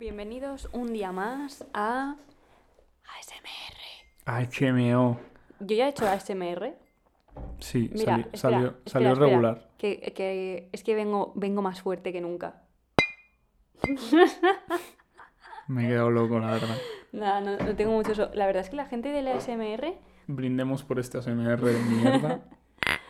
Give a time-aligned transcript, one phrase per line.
[0.00, 2.16] Bienvenidos un día más a
[3.04, 4.48] ASMR.
[4.48, 5.20] HMO.
[5.60, 6.74] Yo ya he hecho ASMR.
[7.58, 9.70] Sí, Mira, sali- espera, salió, espera, salió espera, regular.
[9.76, 12.62] Que, que es que vengo, vengo más fuerte que nunca.
[15.68, 16.78] Me he quedado loco, la verdad.
[17.12, 18.30] Nada, no, no tengo mucho eso.
[18.32, 19.98] La verdad es que la gente del ASMR.
[20.28, 22.40] Brindemos por este ASMR de mierda.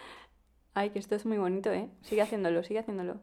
[0.74, 1.88] Ay, que esto es muy bonito, ¿eh?
[2.02, 3.22] Sigue haciéndolo, sigue haciéndolo.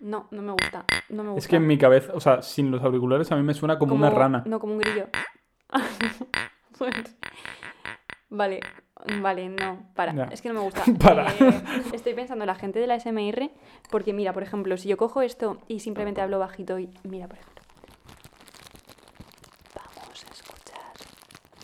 [0.00, 0.84] No, no me gusta.
[1.08, 1.38] No me gusta.
[1.44, 3.94] es que en mi cabeza, o sea, sin los auriculares a mí me suena como,
[3.94, 4.42] una rana.
[4.46, 5.06] No, como un grillo.
[8.30, 8.60] Vale,
[9.22, 10.12] vale, no, para.
[10.14, 10.24] Ya.
[10.24, 10.82] Es que no me gusta.
[11.02, 11.32] Para.
[11.32, 11.62] Eh,
[11.94, 13.50] estoy pensando en la gente de la SMR,
[13.90, 16.90] porque mira, por ejemplo, si yo cojo esto y simplemente hablo bajito y.
[17.04, 17.62] Mira, por ejemplo.
[19.74, 20.92] Vamos a escuchar.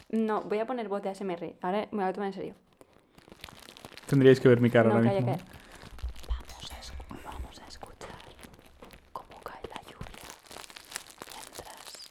[0.08, 1.54] No, voy a poner voz de ASMR.
[1.60, 2.54] Ahora me voy a tomar en serio.
[4.06, 5.32] Tendríais que ver mi cara no, ahora calla, mismo.
[5.36, 5.44] calla.
[6.28, 8.08] Vamos a, escu- vamos a escuchar
[9.12, 10.28] cómo cae la lluvia
[11.30, 12.08] mientras,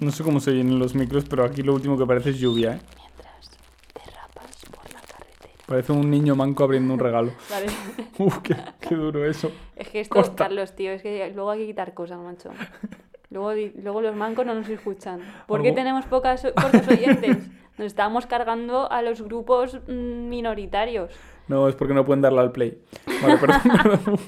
[0.00, 2.72] No sé cómo se oyen los micros, pero aquí lo último que parece es lluvia,
[2.72, 2.80] ¿eh?
[2.96, 3.50] mientras
[3.94, 5.64] derrapas por la carretera.
[5.66, 7.32] Parece un niño manco abriendo un regalo.
[7.50, 7.66] Vale.
[8.18, 9.52] Uf, qué, qué duro eso.
[9.76, 10.44] Es que esto, Corta.
[10.44, 12.50] Carlos, tío, es que luego hay que quitar cosas, macho.
[13.28, 15.20] Luego, luego los mancos no nos escuchan.
[15.46, 17.36] ¿Por qué tenemos pocas, pocos oyentes?
[17.76, 21.12] Nos estábamos cargando a los grupos mm, minoritarios.
[21.46, 22.82] No, es porque no pueden darle al play.
[23.22, 24.18] Vale, perdón, perdón.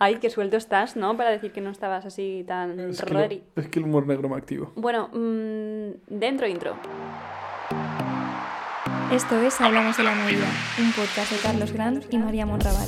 [0.00, 1.16] Ay, qué suelto estás, ¿no?
[1.16, 3.20] Para decir que no estabas así tan Es que, lo-
[3.62, 4.70] es que el humor negro me activo.
[4.76, 6.76] Bueno, mm, dentro intro.
[9.12, 10.46] Esto es Hablamos de la Movida,
[10.78, 12.86] un podcast de Carlos Grant y María Monraval.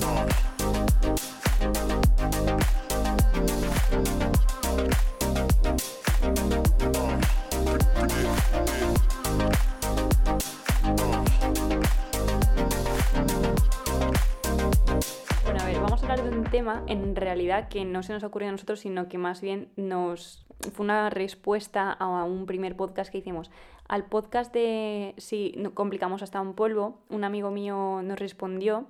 [16.60, 20.46] Tema en realidad que no se nos ocurrió a nosotros, sino que más bien nos
[20.72, 23.50] fue una respuesta a un primer podcast que hicimos.
[23.88, 28.86] Al podcast de Si complicamos hasta un polvo, un amigo mío nos respondió.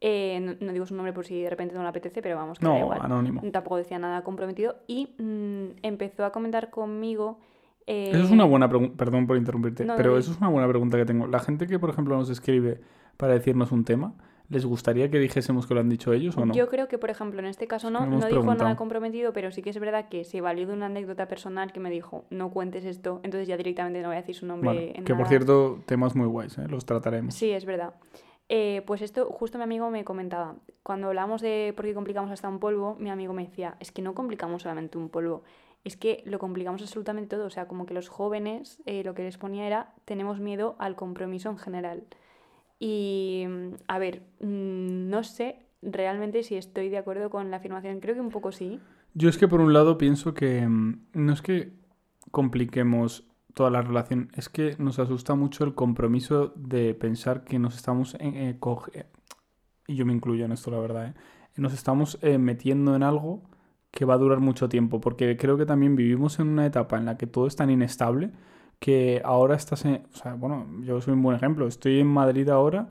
[0.00, 2.58] eh, no, no digo su nombre por si de repente no le apetece, pero vamos,
[2.60, 3.00] que da No, igual.
[3.02, 3.42] anónimo.
[3.50, 4.76] Tampoco decía nada comprometido.
[4.86, 7.40] Y mm, empezó a comentar conmigo.
[7.86, 10.68] eh, Eso es una buena pregunta, perdón por interrumpirte, No, pero eso es una buena
[10.68, 11.26] pregunta que tengo.
[11.26, 12.80] La gente que, por ejemplo, nos escribe
[13.16, 14.12] para decirnos un tema,
[14.48, 16.54] ¿les gustaría que dijésemos que lo han dicho ellos o no?
[16.54, 19.62] Yo creo que, por ejemplo, en este caso no, No dijo nada comprometido, pero sí
[19.62, 22.84] que es verdad que se valió de una anécdota personal que me dijo, no cuentes
[22.84, 24.68] esto, entonces ya directamente no voy a decir su nombre.
[24.68, 25.28] Vale, en que por nada.
[25.28, 26.66] cierto, temas muy guays, ¿eh?
[26.68, 27.34] los trataremos.
[27.34, 27.94] Sí, es verdad.
[28.48, 32.48] Eh, pues esto, justo mi amigo me comentaba, cuando hablamos de por qué complicamos hasta
[32.48, 35.42] un polvo, mi amigo me decía, es que no complicamos solamente un polvo,
[35.84, 39.22] es que lo complicamos absolutamente todo, o sea, como que los jóvenes eh, lo que
[39.22, 42.04] les ponía era, tenemos miedo al compromiso en general.
[42.78, 48.00] Y, mm, a ver, mm, no sé realmente si estoy de acuerdo con la afirmación,
[48.00, 48.80] creo que un poco sí.
[49.14, 51.72] Yo es que por un lado pienso que mm, no es que
[52.30, 53.24] compliquemos
[53.54, 58.14] toda la relación, es que nos asusta mucho el compromiso de pensar que nos estamos,
[58.20, 59.06] en- eh, coge- eh,
[59.86, 61.14] y yo me incluyo en esto la verdad, ¿eh?
[61.56, 63.42] nos estamos eh, metiendo en algo
[63.90, 67.06] que va a durar mucho tiempo, porque creo que también vivimos en una etapa en
[67.06, 68.30] la que todo es tan inestable
[68.78, 72.48] que ahora estás en, o sea, bueno, yo soy un buen ejemplo, estoy en Madrid
[72.48, 72.90] ahora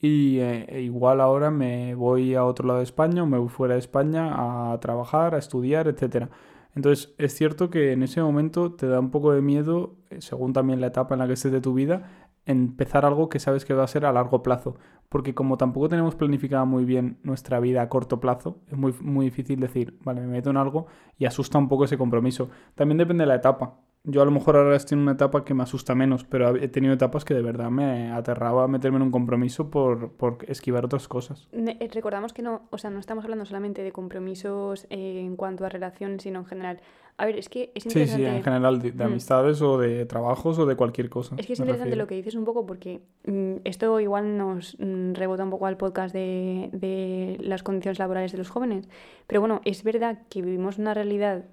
[0.00, 3.48] y eh, e igual ahora me voy a otro lado de España o me voy
[3.48, 6.30] fuera de España a trabajar, a estudiar, etcétera.
[6.74, 10.52] Entonces, es cierto que en ese momento te da un poco de miedo, eh, según
[10.52, 13.74] también la etapa en la que estés de tu vida, empezar algo que sabes que
[13.74, 14.76] va a ser a largo plazo.
[15.08, 19.26] Porque como tampoco tenemos planificada muy bien nuestra vida a corto plazo, es muy, muy
[19.26, 20.86] difícil decir, vale, me meto en algo
[21.18, 22.50] y asusta un poco ese compromiso.
[22.74, 23.80] También depende de la etapa.
[24.04, 26.68] Yo a lo mejor ahora estoy en una etapa que me asusta menos, pero he
[26.68, 31.08] tenido etapas que de verdad me aterraba meterme en un compromiso por, por esquivar otras
[31.08, 31.48] cosas.
[31.52, 35.64] Eh, Recordamos que no, o sea, no estamos hablando solamente de compromisos eh, en cuanto
[35.66, 36.80] a relaciones, sino en general.
[37.20, 38.30] A ver, es que es Sí, interesante.
[38.30, 39.08] sí, en general de, de Mm.
[39.08, 41.34] amistades o de trabajos o de cualquier cosa.
[41.36, 42.04] Es que es interesante refiero.
[42.04, 45.76] lo que dices un poco porque mm, esto igual nos mm, rebota un poco al
[45.76, 48.88] podcast de, de las condiciones laborales de los jóvenes.
[49.26, 51.44] Pero bueno, es verdad que vivimos una realidad.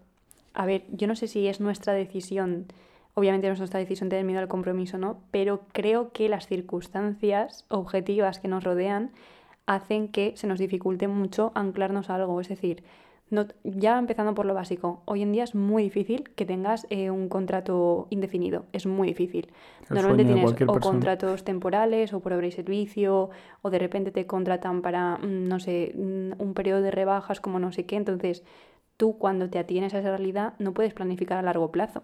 [0.56, 2.66] A ver, yo no sé si es nuestra decisión,
[3.14, 5.20] obviamente no es nuestra decisión tener miedo al compromiso, ¿no?
[5.30, 9.12] Pero creo que las circunstancias objetivas que nos rodean
[9.66, 12.40] hacen que se nos dificulte mucho anclarnos a algo.
[12.40, 12.84] Es decir,
[13.32, 17.10] no, ya empezando por lo básico, hoy en día es muy difícil que tengas eh,
[17.10, 19.50] un contrato indefinido, es muy difícil.
[19.90, 20.80] El Normalmente tienes o persona.
[20.80, 23.32] contratos temporales o por obra y servicio,
[23.64, 27.60] o de repente te contratan para, mm, no sé, mm, un periodo de rebajas como
[27.60, 27.96] no sé qué.
[27.96, 28.44] Entonces,
[28.98, 32.04] tú cuando te atienes a esa realidad no puedes planificar a largo plazo,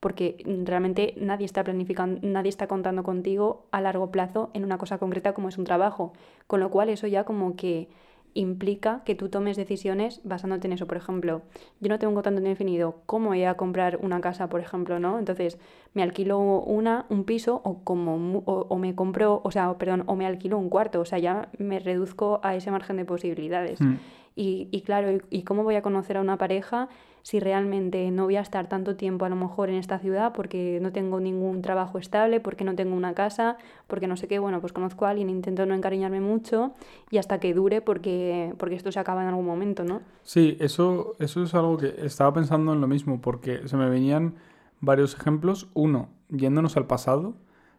[0.00, 4.98] porque realmente nadie está planificando, nadie está contando contigo a largo plazo en una cosa
[4.98, 6.12] concreta como es un trabajo.
[6.46, 7.88] Con lo cual eso ya como que
[8.34, 10.86] implica que tú tomes decisiones basándote en eso.
[10.86, 11.42] Por ejemplo,
[11.80, 15.18] yo no tengo tanto definido cómo voy a comprar una casa, por ejemplo, ¿no?
[15.18, 15.58] Entonces,
[15.94, 20.26] me alquilo una, un piso o como o, me compro, o sea, perdón, o me
[20.26, 23.80] alquilo un cuarto, o sea, ya me reduzco a ese margen de posibilidades.
[23.80, 23.96] Mm.
[24.34, 26.88] Y, y, claro, ¿y cómo voy a conocer a una pareja
[27.22, 30.78] si realmente no voy a estar tanto tiempo a lo mejor en esta ciudad porque
[30.82, 33.56] no tengo ningún trabajo estable, porque no tengo una casa,
[33.86, 36.72] porque no sé qué, bueno, pues conozco a alguien, intento no encariñarme mucho
[37.10, 40.00] y hasta que dure porque, porque esto se acaba en algún momento, ¿no?
[40.22, 44.34] Sí, eso, eso es algo que estaba pensando en lo mismo, porque se me venían
[44.80, 45.68] varios ejemplos.
[45.74, 47.34] Uno, yéndonos al pasado,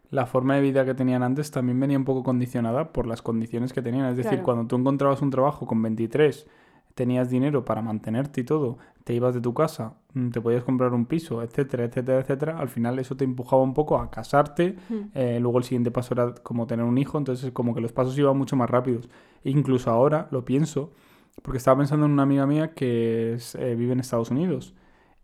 [0.09, 3.73] la forma de vida que tenían antes también venía un poco condicionada por las condiciones
[3.73, 4.05] que tenían.
[4.07, 6.47] Es decir, cuando tú encontrabas un trabajo con 23
[6.93, 10.93] tenías dinero para mantenerte y todo, te ibas de tu casa, mm, te podías comprar
[10.93, 14.75] un piso, etcétera, etcétera, etcétera, al final eso te empujaba un poco a casarte,
[15.13, 18.17] eh, luego el siguiente paso era como tener un hijo, entonces como que los pasos
[18.17, 19.09] iban mucho más rápidos.
[19.43, 20.93] incluso ahora lo pienso,
[21.41, 24.75] porque estaba pensando en una amiga mía que eh, vive en Estados Unidos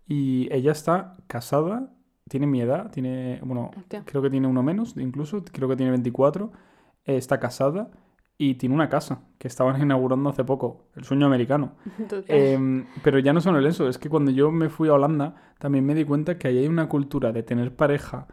[0.07, 1.93] y ella está casada,
[2.29, 3.71] tiene mi edad, tiene, bueno,
[4.05, 6.51] creo que tiene uno menos, incluso, creo que tiene 24,
[7.05, 7.91] eh, está casada
[8.37, 11.73] y tiene una casa que estaban inaugurando hace poco, el sueño americano.
[12.27, 15.85] Em, pero ya no solo eso, es que cuando yo me fui a Holanda también
[15.85, 18.27] me di cuenta que ahí hay una cultura de tener pareja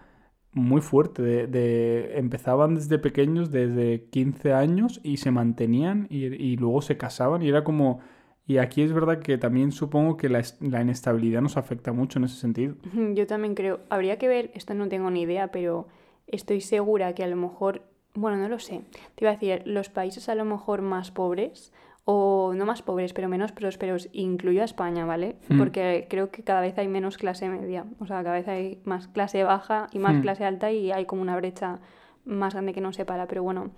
[0.53, 6.97] muy fuerte, de, empezaban desde pequeños, desde 15 años y se mantenían y, luego se
[6.97, 8.01] casaban y era como...
[8.47, 12.27] Y aquí es verdad que también supongo que la, la, inestabilidad nos afecta mucho en
[12.27, 12.77] ese sentido.
[13.15, 15.89] Yo también creo, habría que ver, esto no tengo ni idea, pero
[16.27, 17.83] estoy segura que a lo mejor
[18.17, 18.83] bueno, no lo sé.
[19.15, 21.73] Te iba a decir, los países a lo mejor más pobres,
[22.05, 25.37] o no más pobres, pero menos prósperos, incluyo a España, ¿vale?
[25.49, 25.59] Hmm.
[25.59, 29.09] Porque creo que cada vez hay menos clase media, o sea, cada vez hay más
[29.09, 30.21] clase baja y más hmm.
[30.21, 31.81] clase alta y hay como una brecha
[32.25, 33.71] más grande que nos separa, pero bueno,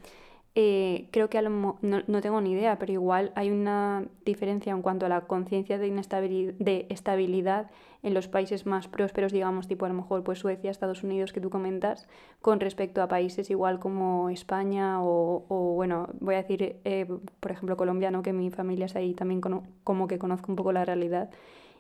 [0.55, 4.73] eh, creo que a lo, no, no, tengo ni idea, pero igual hay una diferencia
[4.73, 7.71] en cuanto a la conciencia de, de estabilidad
[8.03, 11.41] en los países más prósperos, digamos, tipo a lo mejor pues Suecia, Estados Unidos que
[11.41, 12.09] tú comentas,
[12.41, 17.07] con respecto a países igual como España o, o bueno, voy a decir, eh,
[17.41, 18.23] por ejemplo, Colombia, ¿no?
[18.23, 19.41] que mi familia es ahí, también
[19.85, 21.31] como que conozco un poco la realidad.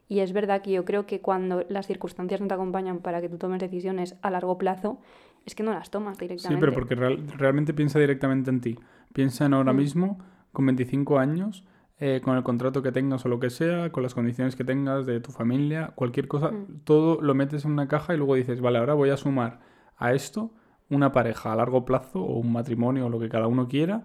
[0.09, 3.29] Y es verdad que yo creo que cuando las circunstancias no te acompañan para que
[3.29, 4.99] tú tomes decisiones a largo plazo,
[5.45, 6.57] es que no las tomas directamente.
[6.57, 8.79] Sí, pero porque realmente piensa directamente en ti.
[9.13, 9.77] Piensa en ahora mm.
[9.77, 10.19] mismo,
[10.53, 11.65] con 25 años,
[12.01, 15.05] eh, con el contrato que tengas o lo que sea, con las condiciones que tengas
[15.05, 16.81] de tu familia, cualquier cosa, mm.
[16.85, 19.61] todo lo metes en una caja y luego dices, vale, ahora voy a sumar
[19.97, 20.53] a esto
[20.89, 24.05] una pareja a largo plazo o un matrimonio o lo que cada uno quiera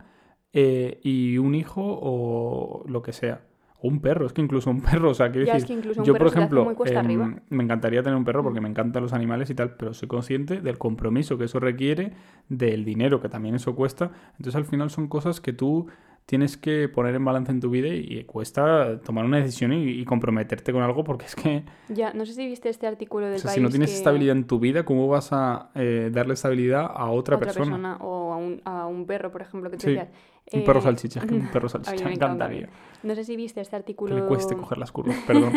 [0.51, 3.41] eh, y un hijo o lo que sea
[3.83, 7.39] un perro, es que incluso un perro, o sea, quiero decir, yo por ejemplo, em,
[7.49, 10.61] me encantaría tener un perro porque me encantan los animales y tal, pero soy consciente
[10.61, 12.13] del compromiso que eso requiere,
[12.47, 15.87] del dinero que también eso cuesta, entonces al final son cosas que tú
[16.25, 20.71] tienes que poner en balance en tu vida y, cuesta tomar una decisión y, comprometerte
[20.71, 21.65] con algo porque es que...
[21.89, 24.45] Ya, no sé si viste este artículo del o sea, Si no tienes estabilidad en
[24.45, 27.97] tu vida, ¿cómo vas a eh, darle estabilidad a otra, persona?
[27.97, 30.07] O a un, a un, perro, por ejemplo, que tú decías.
[30.51, 32.69] Un perro eh, salchicha, es que un perro salchicha me, encantaría.
[33.01, 34.15] No sé si viste este artículo.
[34.15, 35.53] Que le cueste coger las curvas, perdón.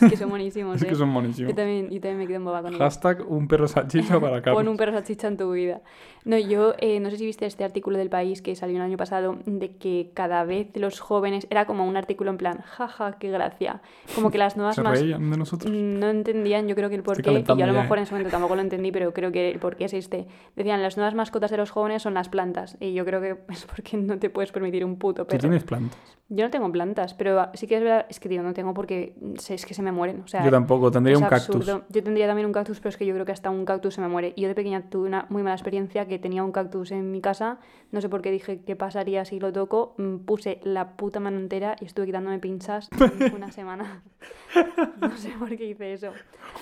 [0.00, 0.76] es que son buenísimos.
[0.76, 0.96] es que ¿eh?
[0.96, 1.50] son buenísimos.
[1.50, 4.52] Yo también, yo también me quedo embobada con Hashtag un perro salchicha para acá.
[4.54, 5.82] Pon un perro salchicha en tu vida.
[6.24, 8.96] No, yo eh, no sé si viste este artículo del país que salió el año
[8.96, 11.46] pasado de que cada vez los jóvenes.
[11.50, 13.80] Era como un artículo en plan, jaja, qué gracia.
[14.14, 15.00] Como que las nuevas ¿Se más.
[15.00, 15.72] Reían de nosotros?
[15.72, 17.30] No entendían, yo creo que el porqué.
[17.30, 19.58] Y yo a lo mejor en ese momento tampoco lo entendí, pero creo que el
[19.58, 20.26] porqué es este.
[20.54, 22.76] Decían, las nuevas mascotas de los jóvenes son las plantas.
[22.80, 25.38] Y yo creo que es porque no te puedes permitir un puto perro.
[25.38, 25.98] ¿Tú tienes plantas?
[26.30, 29.14] Yo no tengo plantas, pero sí que es verdad, es que tío, no tengo porque
[29.48, 30.20] es que se me mueren.
[30.20, 31.66] O sea, yo tampoco, tendría un cactus.
[31.66, 34.02] Yo tendría también un cactus, pero es que yo creo que hasta un cactus se
[34.02, 34.34] me muere.
[34.36, 37.22] Y yo de pequeña tuve una muy mala experiencia que tenía un cactus en mi
[37.22, 37.60] casa,
[37.92, 41.38] no sé por qué dije qué pasaría si lo toco, mm, puse la puta mano
[41.38, 42.90] entera y estuve quitándome pinchas
[43.34, 44.02] una semana.
[45.00, 46.12] no sé por qué hice eso.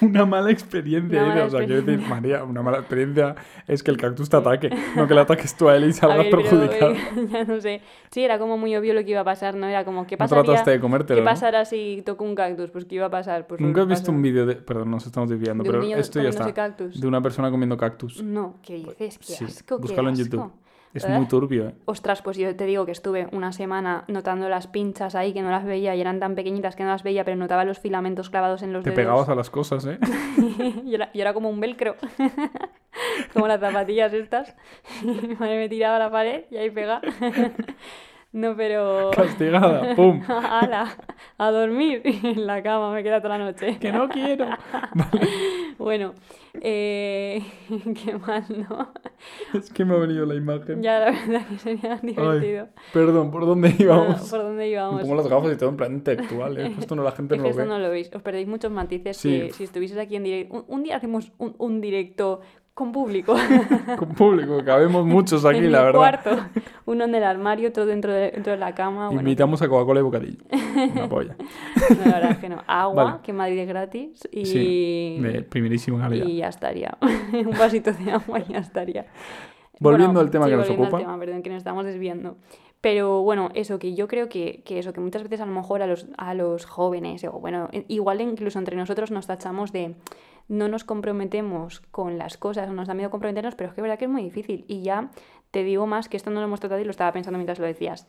[0.01, 3.35] Una mala experiencia, una o sea, quiero decir, María, una mala experiencia
[3.67, 6.27] es que el cactus te ataque, no que le ataques tú a él y salgas
[6.27, 6.95] perjudicado.
[7.49, 7.81] no sé.
[8.11, 9.67] Sí, era como muy obvio lo que iba a pasar, ¿no?
[9.67, 10.45] Era como, ¿qué pasaría?
[10.45, 12.71] trataste de comértelo, ¿Qué pasará si toco un cactus?
[12.71, 13.47] Pues, ¿qué iba a pasar?
[13.47, 14.57] Pues, ¿Nunca has visto un vídeo de...
[14.57, 16.47] Perdón, nos estamos desviando, pero esto ya está.
[16.47, 18.23] De una persona comiendo cactus.
[18.23, 19.19] No, ¿qué dices?
[19.19, 20.53] Qué asco, Búscalo en YouTube.
[20.97, 21.75] Es muy turbio, ¿eh?
[21.85, 25.51] Ostras, pues yo te digo que estuve una semana notando las pinchas ahí que no
[25.51, 28.63] las veía y eran tan pequeñitas que no las veía, pero notaba los filamentos clavados
[28.63, 28.97] en los te dedos.
[28.97, 29.99] Te pegabas a las cosas, ¿eh?
[30.85, 31.97] y, era, era, como un velcro.
[33.33, 34.57] como las zapatillas estas.
[35.05, 37.01] Mi madre me tiraba a la pared y ahí pega.
[38.37, 39.11] No, pero...
[39.17, 40.21] Castigada, pum.
[40.29, 40.95] ¡Hala!
[41.39, 43.79] A dormir en la cama, me queda toda la noche.
[43.79, 44.47] Que no quiero.
[45.79, 46.13] Bueno,
[46.61, 47.43] eh,
[48.05, 48.93] qué mal, ¿no?
[49.59, 50.83] Es que me ha venido la imagen.
[50.83, 52.69] Ya, la verdad que sería divertido.
[52.93, 54.29] Perdón, ¿por dónde íbamos?
[54.31, 55.01] ¿Por dónde Me íbamos?
[55.03, 56.75] pongo las gafas y todo en plan intelectual, ¿eh?
[56.79, 57.69] Esto no la gente Es no lo esto ve.
[57.69, 59.31] no lo veis, os perdéis muchos matices Sí.
[59.47, 60.55] que si estuvieses aquí en directo...
[60.57, 62.41] Un, un día hacemos un, un directo
[62.77, 63.35] con público.
[63.99, 65.99] Con público, cabemos muchos aquí, en la verdad.
[65.99, 66.31] cuarto,
[66.85, 69.07] uno en el armario, todo dentro de, dentro de la cama.
[69.07, 70.45] Bueno, Invitamos a Coca-Cola y bocadillo.
[70.95, 71.37] Una polla.
[71.39, 72.63] no, la verdad es que no.
[72.67, 73.17] Agua, Vale.
[73.23, 76.27] que en Madrid es gratis, y, Sí, de primerísima calidad.
[76.27, 76.99] y ya estaría.
[77.33, 79.07] un vasito de agua y ya estaría.
[79.81, 80.99] Volviendo al tema sí, que nos al ocupa.
[80.99, 82.37] tema, perdón, que nos estamos desviando.
[82.83, 85.81] Pero bueno, eso, que yo creo que, que eso, que muchas veces a lo mejor
[85.81, 89.95] a los, a los jóvenes, o bueno, e- igual incluso entre nosotros nos tachamos de
[90.49, 93.99] no nos comprometemos con las cosas, nos da miedo comprometernos, pero es que es verdad
[93.99, 94.65] que es muy difícil.
[94.69, 95.11] Y ya
[95.51, 97.67] te digo más que esto no lo hemos tratado y lo estaba pensando mientras lo
[97.67, 98.07] decías.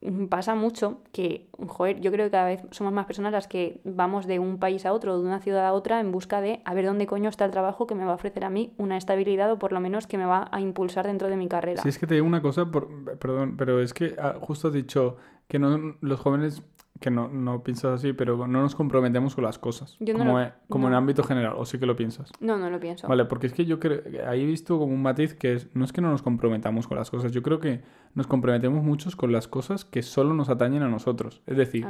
[0.00, 3.80] Mm, Pasa mucho que, joder, yo creo que cada vez somos más personas las que
[3.84, 6.74] vamos de un país a otro, de una ciudad a otra, en busca de a
[6.74, 9.50] ver dónde coño está el trabajo que me va a ofrecer a mí una estabilidad
[9.50, 11.82] o por lo menos que me va a impulsar dentro de mi carrera.
[11.82, 14.74] Si es que te digo una cosa, por- perdón, pero es que ah, justo has
[14.74, 15.16] dicho
[15.48, 16.62] que no, los jóvenes,
[17.00, 19.96] que no, no piensas así, pero no nos comprometemos con las cosas.
[20.00, 22.30] Yo no como lo- e- como en ámbito general, o sí que lo piensas.
[22.40, 23.08] No, no lo pienso.
[23.08, 25.84] Vale, porque es que yo creo, ahí he visto como un matiz que es, no
[25.84, 27.82] es que no nos comprometamos con las cosas, yo creo que
[28.14, 31.84] nos comprometemos muchos con las cosas que solo nos atañen a nosotros, es decir,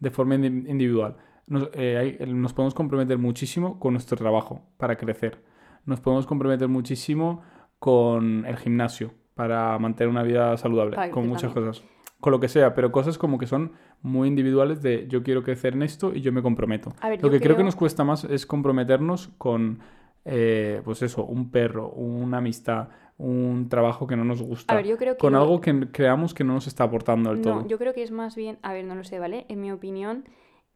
[0.00, 1.16] de forma indi- individual.
[1.46, 5.44] Nos, eh, hay- nos podemos comprometer muchísimo con nuestro trabajo para crecer.
[5.84, 7.42] Nos podemos comprometer muchísimo
[7.78, 11.72] con el gimnasio para mantener una vida saludable, Para con muchas también.
[11.72, 11.84] cosas.
[12.20, 15.74] Con lo que sea, pero cosas como que son muy individuales de yo quiero crecer
[15.74, 16.94] en esto y yo me comprometo.
[17.02, 19.80] Ver, Lo que creo que nos cuesta más es comprometernos con,
[20.24, 24.86] eh, pues eso, un perro, una amistad, un trabajo que no nos gusta, A ver,
[24.86, 27.62] yo creo que con algo que creamos que no nos está aportando del todo.
[27.62, 29.46] No, yo creo que es más bien, a ver, no lo sé, ¿vale?
[29.48, 30.24] En mi opinión,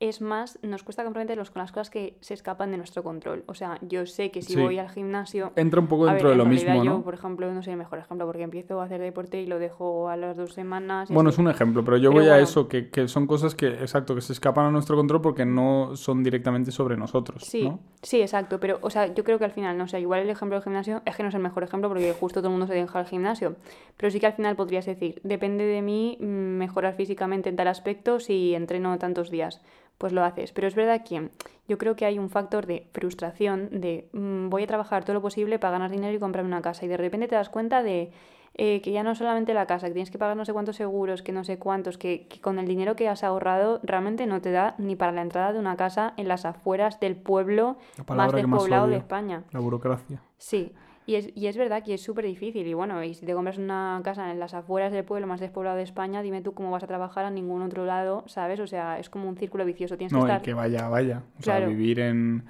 [0.00, 3.44] es más, nos cuesta comprometernos con las cosas que se escapan de nuestro control.
[3.46, 4.60] O sea, yo sé que si Sí.
[4.60, 5.52] voy al gimnasio...
[5.56, 7.02] Entra un poco dentro ver, de lo mismo, yo, ¿no?
[7.02, 10.08] por ejemplo, no soy el mejor ejemplo porque empiezo a hacer deporte y lo dejo
[10.08, 11.10] a las dos semanas.
[11.10, 11.34] Bueno, así.
[11.34, 14.14] es un ejemplo, pero yo Pero voy a eso, que, que son cosas que, exacto,
[14.14, 17.80] que se escapan a nuestro control porque no son directamente sobre nosotros, Sí, ¿no?
[18.02, 18.58] sí, exacto.
[18.58, 21.02] Pero, o sea, yo creo que al final, no sé, igual el ejemplo del gimnasio
[21.04, 23.06] es que no es el mejor ejemplo porque justo todo el mundo se deja al
[23.06, 23.56] gimnasio.
[23.98, 27.68] Pero sí que al final podrías decir, depende de mí mm, mejorar físicamente en tal
[27.68, 29.60] aspecto si entreno tantos días.
[30.00, 30.52] Pues lo haces.
[30.52, 31.28] Pero es verdad que
[31.68, 35.20] yo creo que hay un factor de frustración de mm, voy a trabajar todo lo
[35.20, 36.86] posible para ganar dinero y comprarme una casa.
[36.86, 38.10] Y de repente te das cuenta de
[38.54, 41.22] eh, que ya no solamente la casa, que tienes que pagar no sé cuántos seguros,
[41.22, 44.52] que no sé cuántos, que, que con el dinero que has ahorrado realmente no te
[44.52, 47.76] da ni para la entrada de una casa en las afueras del pueblo
[48.08, 48.96] La más despoblado de.
[48.96, 49.44] España.
[49.50, 50.22] La burocracia.
[50.38, 50.72] Sí,
[51.10, 52.66] y es, y es verdad que es súper difícil.
[52.66, 55.76] Y bueno, y si te compras una casa en las afueras del pueblo más despoblado
[55.76, 58.60] de España, dime tú cómo vas a trabajar a ningún otro lado, ¿sabes?
[58.60, 59.96] O sea, es como un círculo vicioso.
[59.96, 60.42] Tienes No, que estar...
[60.42, 61.22] que vaya, vaya.
[61.38, 61.68] O sea, Claro.
[61.68, 62.44] vivir en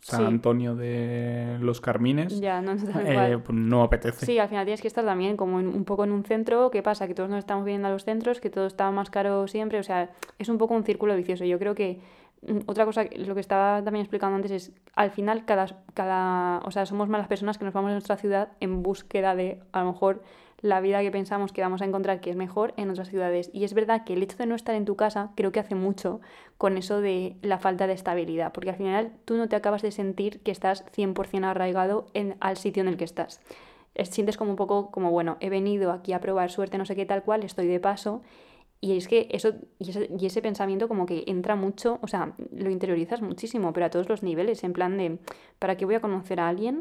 [0.00, 0.26] San Sí.
[0.26, 4.26] Antonio de los Carmines Ya, no, tal eh, pues no apetece.
[4.26, 6.70] Sí, al final tienes que estar también como en- un poco en un centro.
[6.72, 7.06] ¿Qué pasa?
[7.06, 9.78] Que todos nos estamos viendo a los centros, que todo está más caro siempre.
[9.78, 11.44] O sea, es un poco un círculo vicioso.
[11.44, 12.00] Yo creo que
[12.66, 16.86] otra cosa, lo que estaba también explicando antes es, al final, cada, cada, o sea,
[16.86, 19.92] somos más las personas que nos vamos de nuestra ciudad en búsqueda de, a lo
[19.92, 20.22] mejor,
[20.60, 23.50] la vida que pensamos que vamos a encontrar que es mejor en otras ciudades.
[23.52, 25.74] Y es verdad que el hecho de no estar en tu casa creo que hace
[25.74, 26.20] mucho
[26.58, 29.90] con eso de la falta de estabilidad, porque al final tú no te acabas de
[29.90, 33.40] sentir que estás 100% arraigado en, al sitio en el que estás.
[33.94, 36.96] Es- Sientes como un poco como, bueno, he venido aquí a probar suerte, no sé
[36.96, 38.22] qué tal cual, estoy de paso.
[38.84, 42.34] Y es que eso, y ese, y ese pensamiento como que entra mucho, o sea,
[42.50, 45.18] lo interiorizas muchísimo, pero a todos los niveles, en plan de,
[45.60, 46.80] ¿para qué voy a conocer a alguien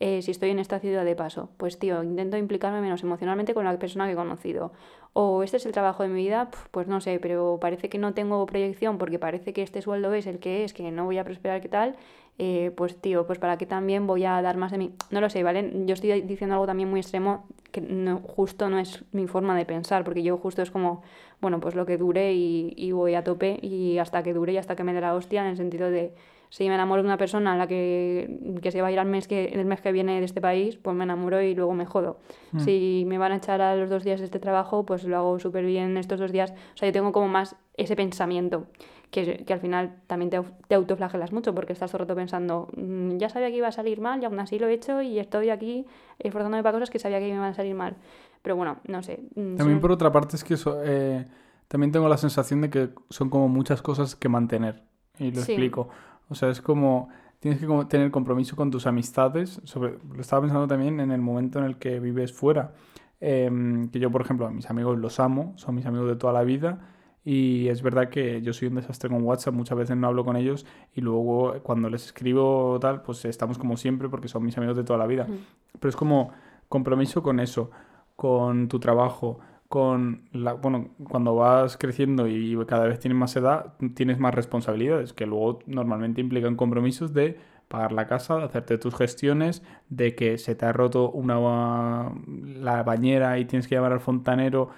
[0.00, 1.50] eh, si estoy en esta ciudad de paso?
[1.58, 4.72] Pues tío, intento implicarme menos emocionalmente con la persona que he conocido.
[5.12, 8.14] O este es el trabajo de mi vida, pues no sé, pero parece que no
[8.14, 11.24] tengo proyección porque parece que este sueldo es el que es, que no voy a
[11.24, 11.96] prosperar, ¿qué tal?
[12.38, 14.92] Eh, pues tío, pues para qué también voy a dar más de mí.
[15.10, 15.70] No lo sé, ¿vale?
[15.86, 19.64] Yo estoy diciendo algo también muy extremo que no, justo no es mi forma de
[19.66, 21.02] pensar, porque yo justo es como,
[21.40, 24.56] bueno, pues lo que dure y, y voy a tope y hasta que dure y
[24.56, 26.14] hasta que me dé la hostia, en el sentido de
[26.52, 29.06] si me enamoro de una persona a la que, que se va a ir al
[29.06, 31.86] mes que, el mes que viene de este país, pues me enamoro y luego me
[31.86, 32.18] jodo.
[32.52, 32.60] Mm.
[32.60, 35.38] Si me van a echar a los dos días de este trabajo, pues lo hago
[35.38, 36.52] súper bien estos dos días.
[36.74, 38.66] O sea, yo tengo como más ese pensamiento,
[39.12, 42.68] que, que al final también te, te autoflagelas mucho porque estás todo el rato pensando,
[42.76, 45.20] "Mm, ya sabía que iba a salir mal y aún así lo he hecho y
[45.20, 45.86] estoy aquí
[46.18, 47.94] esforzándome para cosas que sabía que me iban a salir mal.
[48.42, 49.20] Pero bueno, no sé.
[49.36, 51.24] mm, También son- por otra parte es que so- eh,
[51.68, 54.82] también tengo la sensación de que son como muchas cosas que mantener.
[55.18, 55.52] Y lo Sí.
[55.52, 55.88] explico.
[56.28, 59.60] O sea, es como tienes que tener compromiso con tus amistades.
[59.64, 62.72] Sobre, lo estaba pensando también en el momento en el que vives fuera.
[63.24, 66.32] em, que yo, por ejemplo, a mis amigos los amo, son mis amigos de toda
[66.32, 66.80] la vida.
[67.24, 70.36] Y es verdad que yo soy un desastre con WhatsApp, muchas veces no hablo con
[70.36, 74.76] ellos y luego cuando les escribo tal, pues estamos como siempre porque son mis amigos
[74.76, 75.26] de toda la vida.
[75.78, 76.32] Pero es como
[76.68, 77.70] compromiso con eso,
[78.16, 79.38] con tu trabajo,
[79.68, 85.12] con la, bueno, cuando vas creciendo y cada vez tienes más edad, tienes más responsabilidades
[85.12, 87.38] que luego normalmente implican compromisos de
[87.68, 92.82] pagar la casa, de hacerte tus gestiones, de que se te ha roto una la
[92.82, 94.68] bañera y tienes que llamar al fontanero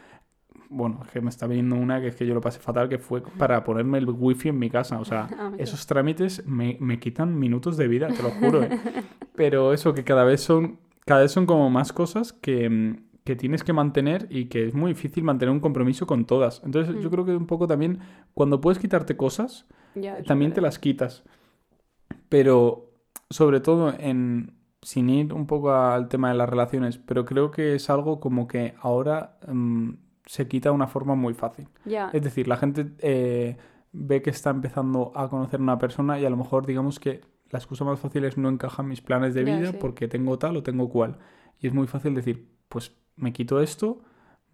[0.69, 2.99] bueno, es que me está viniendo una que es que yo lo pasé fatal, que
[2.99, 4.99] fue para ponerme el wifi en mi casa.
[5.01, 8.63] O sea, ah, esos trámites me, quitan minutos de vida, te lo juro.
[8.63, 8.81] ¿eh?
[9.35, 13.65] Pero eso, que cada vez son, cada vez son como más cosas que, que, tienes
[13.65, 16.63] que mantener y que es muy difícil mantener un compromiso con todas.
[16.65, 17.13] Entonces, yo mm.
[17.13, 18.01] creo que un poco también,
[18.35, 19.67] cuando puedes quitarte cosas,
[20.27, 21.25] también te las quitas.
[22.29, 22.91] Pero,
[23.31, 24.55] sobre todo en,
[24.85, 28.47] sin ir un poco al tema de las relaciones, pero creo que es algo como
[28.47, 29.91] que ahora mm,
[30.27, 31.69] se quita de una forma muy fácil.
[32.13, 33.57] Es decir, la gente eh,
[33.93, 37.21] ve que está empezando a conocer a una persona y a lo mejor digamos que
[37.51, 40.63] la excusa más fácil es no encajan mis planes de vida porque tengo tal o
[40.63, 41.19] tengo cual.
[41.61, 44.01] Y es muy fácil decir, pues me quito esto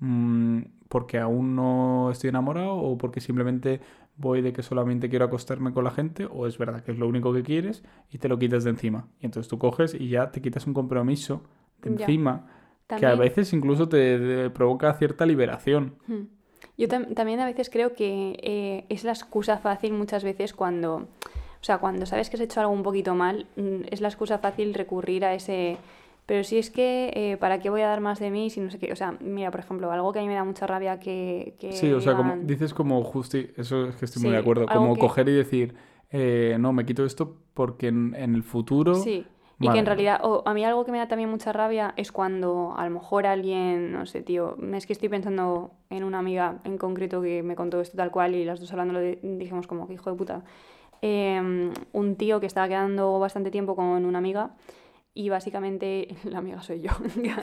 [0.01, 3.81] mm, porque aún no estoy enamorado o porque simplemente
[4.17, 7.09] voy de que solamente quiero acostarme con la gente o es verdad que es lo
[7.09, 9.09] único que quieres y te lo quitas de encima.
[9.19, 11.43] Y entonces tú coges y ya te quitas un compromiso
[11.81, 12.47] de encima
[12.99, 15.95] que a veces incluso te, provoca cierta liberación.
[16.07, 16.25] Hmm.
[16.77, 21.63] Yo también a veces creo que eh, es la excusa fácil muchas veces cuando, o
[21.63, 24.73] sea, cuando sabes que has hecho algo un poquito mal, mm, es la excusa fácil
[24.73, 25.77] recurrir a ese,
[26.25, 28.71] pero si es que, eh, ¿para qué voy a dar más de mí si no
[28.71, 28.93] sé qué?
[28.93, 31.55] O sea, mira, por ejemplo, algo que a mí me da mucha rabia que...
[31.73, 33.51] sí, o sea, como dices como justi...
[33.57, 34.67] Eso es que estoy muy de acuerdo.
[34.67, 35.75] Como coger y decir,
[36.11, 38.95] eh, no, me quito esto porque en, en el futuro...
[38.95, 39.27] Sí.
[39.61, 42.73] Y que en realidad, a mí algo que me da también mucha rabia es cuando
[42.77, 46.79] a lo mejor alguien, no sé, tío, es que estoy pensando en una amiga en
[46.79, 50.11] concreto que me contó esto tal cual y las dos hablando dijimos como que hijo
[50.11, 50.43] de puta.
[51.03, 54.53] Em, un tío que estaba quedando bastante tiempo con una amiga
[55.13, 56.91] y básicamente, la amiga soy yo.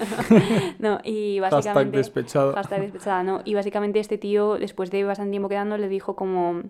[0.79, 1.73] no, y básicamente...
[1.73, 2.53] Hashtag despechado.
[2.53, 3.41] Hashtag despechada, no.
[3.45, 6.63] Y básicamente este tío, después de bastante tiempo quedando, le dijo como...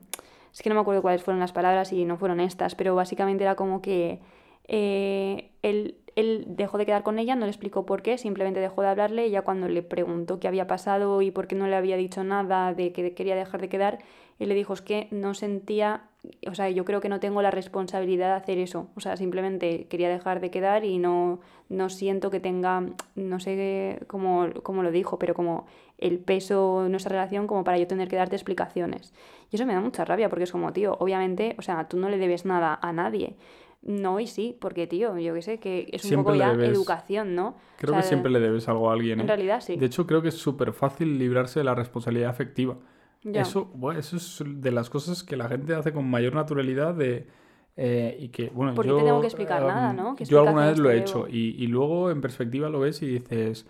[0.53, 3.43] Es que no me acuerdo cuáles fueron las palabras y no fueron estas, pero básicamente
[3.43, 4.19] era como que
[4.67, 8.81] eh, él, él, dejó de quedar con ella, no le explicó por qué, simplemente dejó
[8.81, 9.25] de hablarle.
[9.25, 12.73] Ella cuando le preguntó qué había pasado y por qué no le había dicho nada
[12.73, 13.99] de que quería dejar de quedar,
[14.39, 16.03] él le dijo es que no sentía,
[16.47, 18.89] o sea, yo creo que no tengo la responsabilidad de hacer eso.
[18.95, 22.83] O sea, simplemente quería dejar de quedar y no, no siento que tenga,
[23.15, 25.65] no sé cómo, cómo lo dijo, pero como
[25.97, 29.13] el peso de nuestra relación como para yo tener que darte explicaciones.
[29.51, 32.09] Y eso me da mucha rabia porque es como, tío, obviamente, o sea, tú no
[32.09, 33.35] le debes nada a nadie.
[33.87, 37.55] No, y sí, porque tío, yo qué sé, que es un poco ya educación, ¿no?
[37.77, 39.21] Creo que siempre le debes algo a alguien.
[39.21, 39.27] En ¿eh?
[39.27, 39.77] realidad sí.
[39.77, 42.77] De hecho, creo que es súper fácil librarse de la responsabilidad afectiva.
[43.23, 47.27] Eso, bueno, eso es de las cosas que la gente hace con mayor naturalidad de...
[47.77, 50.17] Eh, y que, bueno, Porque yo, te tengo que explicar nada, ¿no?
[50.17, 53.67] yo alguna vez lo he hecho y, y, luego en perspectiva lo ves y dices,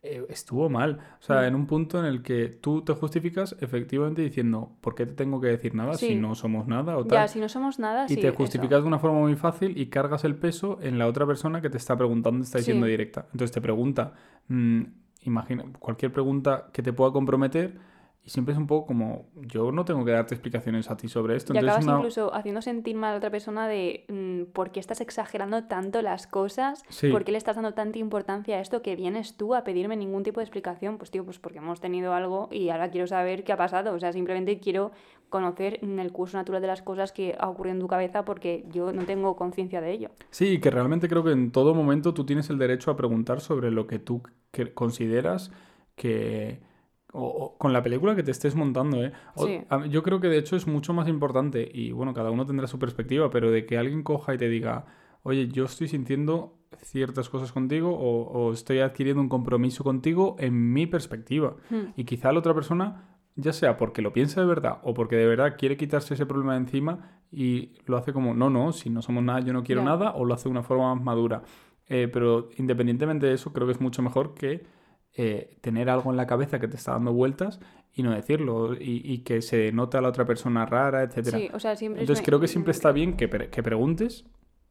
[0.00, 1.00] eh, estuvo mal.
[1.18, 1.44] O sea, mm.
[1.44, 5.40] en un punto en el que tú te justificas efectivamente diciendo, ¿por qué te tengo
[5.40, 7.18] que decir nada si no somos nada o tal?
[7.18, 10.22] Ya, si no somos nada, Y te justificas de una forma muy fácil y cargas
[10.24, 13.26] el peso en la otra persona que te está preguntando, está diciendo directa.
[13.32, 14.12] Entonces te pregunta,
[14.46, 14.82] mm,
[15.24, 17.78] imagina, cualquier pregunta que te pueda comprometer
[18.24, 21.34] y siempre es un poco como, yo no tengo que darte explicaciones a ti sobre
[21.34, 21.54] esto.
[21.54, 25.64] Y acabas incluso haciendo sentir mal a otra persona de mm, por qué estás exagerando
[25.64, 29.54] tanto las cosas, por qué le estás dando tanta importancia a esto que vienes tú
[29.54, 30.98] a pedirme ningún tipo de explicación.
[30.98, 33.94] Pues tío, pues porque hemos tenido algo y ahora quiero saber qué ha pasado.
[33.94, 34.92] O sea, simplemente quiero
[35.30, 38.92] conocer el curso natural de las cosas que ha ocurrido en tu cabeza porque yo
[38.92, 40.10] no tengo conciencia de ello.
[40.30, 43.70] Sí, que realmente creo que en todo momento tú tienes el derecho a preguntar sobre
[43.70, 44.22] lo que tú
[44.74, 45.50] consideras
[45.94, 46.60] que
[47.12, 49.12] o, con la película que te estés montando, ¿eh?
[49.88, 52.78] yo creo que de hecho es mucho más importante, y bueno, cada uno tendrá su
[52.78, 54.86] perspectiva, pero de que alguien coja y te diga,
[55.22, 60.86] oye, yo estoy sintiendo ciertas cosas contigo o, estoy adquiriendo un compromiso contigo en mi
[60.86, 61.56] perspectiva.
[61.70, 61.92] Hmm.
[61.96, 65.26] Y quizá la otra persona, ya sea porque lo piensa de verdad o porque de
[65.26, 69.02] verdad quiere quitarse ese problema de encima y lo hace como, no, no, si no
[69.02, 71.42] somos nada, yo no quiero nada, o lo hace de una forma más madura.
[71.86, 74.64] Eh, pero independientemente de eso, creo que es mucho mejor que
[75.20, 77.58] eh, tener algo en la cabeza que te está dando vueltas
[77.92, 81.38] y no decirlo y, que se nota a la otra persona rara, etcétera.
[81.38, 84.26] Sí, o sea, siempre Entonces creo que siempre está bien que, que preguntes.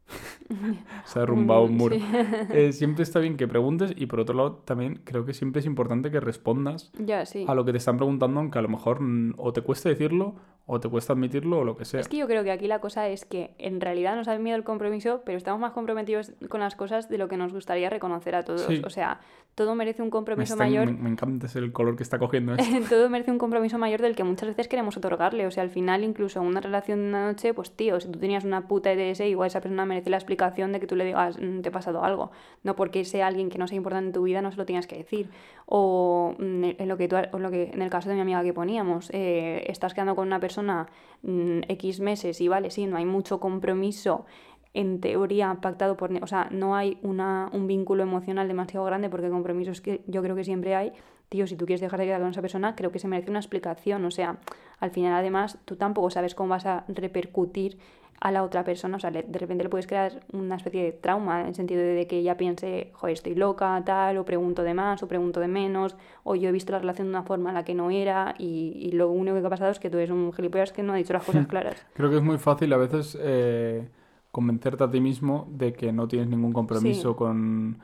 [1.05, 1.97] se ha derrumbado un muro.
[2.53, 5.65] Eh, siempre está bien que preguntes y por otro lado también creo que siempre es
[5.65, 7.43] importante que respondas ya, sí.
[7.45, 9.01] a lo que te están preguntando, aunque a lo mejor
[9.35, 10.35] o te cueste decirlo
[10.69, 11.99] o te cuesta admitirlo o lo que sea.
[12.01, 14.57] Es que yo creo que aquí la cosa es que en realidad nos da miedo
[14.57, 18.35] el compromiso, pero estamos más comprometidos con las cosas de lo que nos gustaría reconocer
[18.35, 18.61] a todos.
[18.63, 18.81] Sí.
[18.85, 19.21] O sea,
[19.55, 20.85] todo merece un Me, compromiso está- mayor.
[20.87, 22.63] me- me encanta ese el color que está cogiendo esto.
[22.89, 25.47] todo merece un compromiso mayor del que muchas veces queremos otorgarle.
[25.47, 28.43] O sea, al final, incluso una relación de una noche, pues tío, si tú tenías
[28.43, 31.61] una puta EDS, igual esa persona merece la explicación de que tú le digas, "Mm,
[31.61, 32.31] te ha pasado algo.
[32.63, 34.85] No porque sea alguien que no sea importante en tu vida, no se lo tengas
[34.85, 35.29] que decir.
[35.65, 38.43] O mm, en lo que, tú, o lo que en el caso de mi amiga
[38.43, 42.97] que poníamos, eh, estás quedando con una persona mm, X meses y vale, sí, no
[42.97, 44.25] hay mucho compromiso
[44.73, 46.11] en teoría pactado por...
[46.21, 50.35] O sea, no hay una, un vínculo emocional demasiado grande porque compromisos que yo creo
[50.35, 50.93] que siempre hay.
[51.29, 53.39] Tío, si tú quieres dejar de quedar con esa persona, creo que se merece una
[53.39, 54.05] explicación.
[54.05, 54.37] O sea,
[54.79, 57.79] al final además tú tampoco sabes cómo vas a repercutir
[58.19, 58.97] a la otra persona.
[58.97, 61.81] O sea, le- de repente le puedes crear una especie de trauma en el sentido
[61.83, 65.47] de que ella piense, joder, estoy loca, tal, o pregunto de más, o pregunto de
[65.47, 68.33] menos, o yo he visto la relación de una forma en la que no era
[68.39, 70.93] y, y lo único que ha pasado es que tú eres un gilipollas que no
[70.93, 71.85] ha dicho las cosas claras.
[71.93, 73.87] Creo que es muy fácil a veces eh,
[74.31, 77.15] convencerte a ti mismo de que no tienes ningún compromiso Sí.
[77.17, 77.79] con,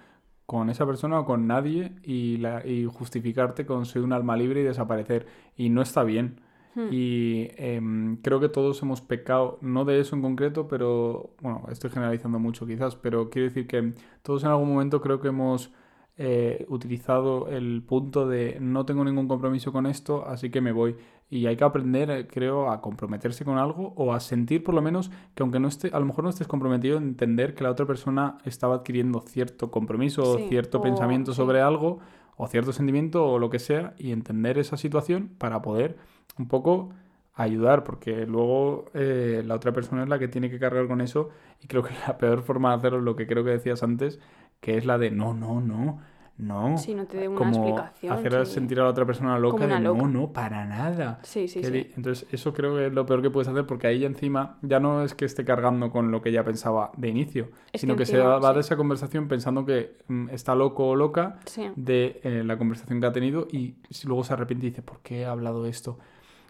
[0.46, 4.62] con esa persona o con nadie y, la, y justificarte con soy un alma libre
[4.62, 5.26] y desaparecer.
[5.56, 6.42] Y no está bien.
[6.76, 6.88] Hmm.
[6.92, 11.90] Y em, creo que todos hemos pecado, no de eso en concreto, pero bueno, estoy
[11.92, 15.72] generalizando mucho quizás, pero quiero decir que todos en algún momento creo que hemos
[16.18, 20.96] eh, utilizado el punto de no tengo ningún compromiso con esto, así que me voy.
[21.30, 24.82] Y hay que aprender, eh, creo, a comprometerse con algo o a sentir por lo
[24.84, 27.88] menos que aunque no esté, a lo mejor no estés comprometido, entender que la otra
[27.88, 31.38] persona estaba adquiriendo cierto compromiso Sí, o cierto o- pensamiento sí.
[31.38, 32.00] sobre algo
[32.38, 35.98] o cierto sentimiento o lo que sea y entender esa situación para poder
[36.38, 36.90] un poco
[37.36, 41.30] ayudar, porque luego eh, la otra persona es la que tiene que cargar con eso
[41.62, 44.20] y creo que la peor forma de hacerlo es lo que creo que decías antes,
[44.60, 46.00] que es la de no, no, no,
[46.38, 46.78] no.
[46.78, 48.54] Sí, no te dé una Como explicación, hacer sí.
[48.54, 50.02] sentir a la otra persona loca de loca.
[50.02, 51.20] no, no, para nada.
[51.24, 51.92] Sí, sí, sí.
[51.96, 54.80] Entonces, eso creo que es lo peor que puedes hacer porque ahí ya encima ya
[54.80, 58.00] no es que esté cargando con lo que ya pensaba de inicio, Es sino que
[58.00, 58.54] que, se va sí.
[58.54, 61.70] de esa conversación pensando que mm, está loco o loca Sí.
[61.76, 65.00] de eh, la conversación que ha tenido y si luego se arrepiente y dice, ¿por
[65.02, 66.00] qué he hablado esto?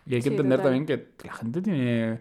[0.06, 0.74] Y hay que Sí, entender total.
[0.74, 2.20] también que la gente tiene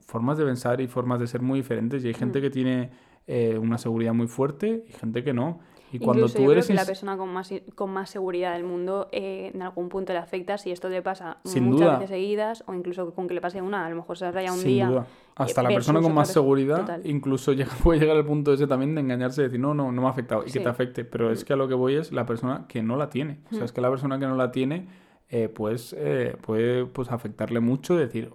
[0.00, 2.42] formas de pensar y formas de ser muy diferentes y hay gente Mm.
[2.42, 2.90] que tiene
[3.26, 5.60] eh, una seguridad muy fuerte y gente que no.
[5.92, 8.54] Y cuando Incluso tú yo eres creo que la persona con más, con más seguridad
[8.54, 11.92] del mundo eh, en algún punto le afecta si esto le pasa Sin muchas duda.
[11.98, 14.58] veces seguidas o incluso con que le pase una, a lo mejor se raya un
[14.58, 14.88] Sin día.
[14.88, 15.06] duda.
[15.36, 16.42] Hasta la persona con más persona.
[16.42, 17.02] seguridad Total.
[17.06, 20.00] incluso llega, puede llegar al punto ese también de engañarse y decir, no, no, no
[20.02, 20.60] me ha afectado y que Sí.
[20.60, 21.04] te afecte.
[21.04, 23.40] Pero es que a lo que voy es la persona que no la tiene.
[23.46, 23.64] O sea, Mm.
[23.64, 24.88] es que la persona que no la tiene
[25.30, 28.32] eh, pues eh, puede pues, afectarle mucho, decir,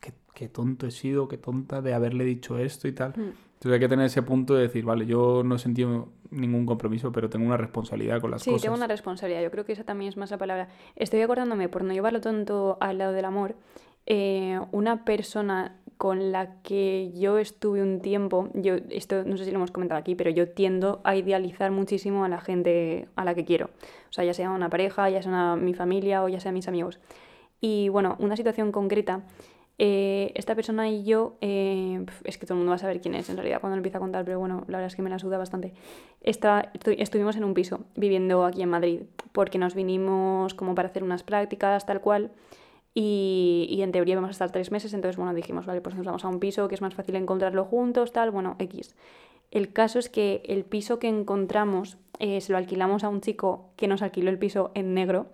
[0.00, 3.10] qué, qué tonto he sido, qué tonta de haberle dicho esto y tal.
[3.16, 3.32] Mm.
[3.54, 7.12] Entonces hay que tener ese punto de decir, vale, yo no he sentido ningún compromiso,
[7.12, 8.62] pero tengo una responsabilidad con las Sí, cosas.
[8.62, 9.40] tengo una responsabilidad.
[9.40, 10.68] Yo creo que esa también es más la palabra.
[10.96, 13.54] Estoy acordándome, por no llevarlo tanto al lado del amor,
[14.06, 19.52] eh, una persona con la que yo estuve un tiempo, yo esto no sé si
[19.52, 23.36] lo hemos comentado aquí, pero yo tiendo a idealizar muchísimo a la gente a la
[23.36, 23.66] que quiero.
[23.66, 26.98] O sea, ya sea una pareja, ya sea mi familia o ya sea mis amigos.
[27.60, 29.22] Y bueno, una situación concreta,
[29.78, 33.14] eh, esta persona y yo, eh, es que todo el mundo va a saber quién
[33.14, 35.10] es en realidad cuando lo empieza a contar, pero bueno, la verdad es que me
[35.10, 35.72] la suda bastante.
[36.20, 40.88] Esta- estu- estuvimos en un piso viviendo aquí en Madrid, porque nos vinimos como para
[40.88, 42.32] hacer unas prácticas, tal cual.
[42.94, 46.04] Y, y en teoría vamos a estar tres meses, entonces bueno, dijimos, vale, pues nos
[46.04, 48.94] vamos a un piso que es más fácil encontrarlo juntos, tal, bueno, X.
[49.50, 53.70] El caso es que el piso que encontramos eh, se lo alquilamos a un chico
[53.76, 55.26] que nos alquiló el piso en negro.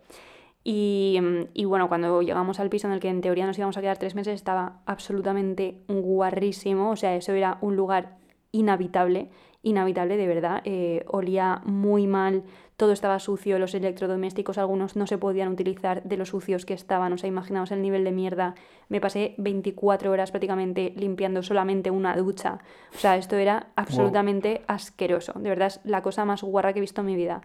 [0.64, 1.18] Y,
[1.54, 3.96] y bueno, cuando llegamos al piso en el que en teoría nos íbamos a quedar
[3.96, 6.90] tres meses, estaba absolutamente guarrísimo.
[6.90, 8.18] O sea, eso era un lugar
[8.52, 9.30] inhabitable,
[9.62, 10.62] inhabitable de verdad.
[10.64, 12.44] eh, olía muy mal,
[12.76, 17.12] todo estaba sucio, los electrodomésticos, algunos no se podían utilizar de los sucios que estaban.
[17.12, 18.54] O sea, imaginaos el nivel de mierda.
[18.88, 22.60] Me pasé 24 horas prácticamente limpiando solamente una ducha.
[22.94, 25.32] O sea, esto era absolutamente asqueroso.
[25.34, 27.42] De verdad, es la cosa más guarra que he visto en mi vida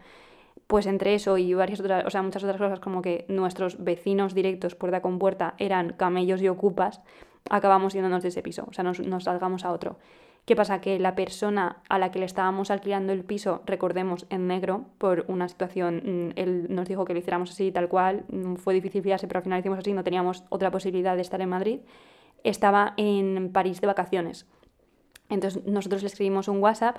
[0.67, 4.34] pues entre eso y varias otras, o sea, muchas otras cosas como que nuestros vecinos
[4.34, 7.02] directos puerta con puerta eran camellos y ocupas,
[7.49, 9.97] acabamos yéndonos de ese piso, o sea, nos, nos salgamos a otro.
[10.45, 10.82] ¿Qué pasa?
[10.82, 15.23] Que la persona a la que le estábamos alquilando el piso, recordemos, en negro, por
[15.29, 19.01] una situación, mm, él nos dijo que lo hiciéramos así, tal cual, mm, fue difícil
[19.01, 21.79] fiarse, pero al final hicimos así, no teníamos otra posibilidad de estar en Madrid,
[22.43, 24.45] estaba en París de vacaciones.
[25.29, 26.97] Entonces nosotros le escribimos un WhatsApp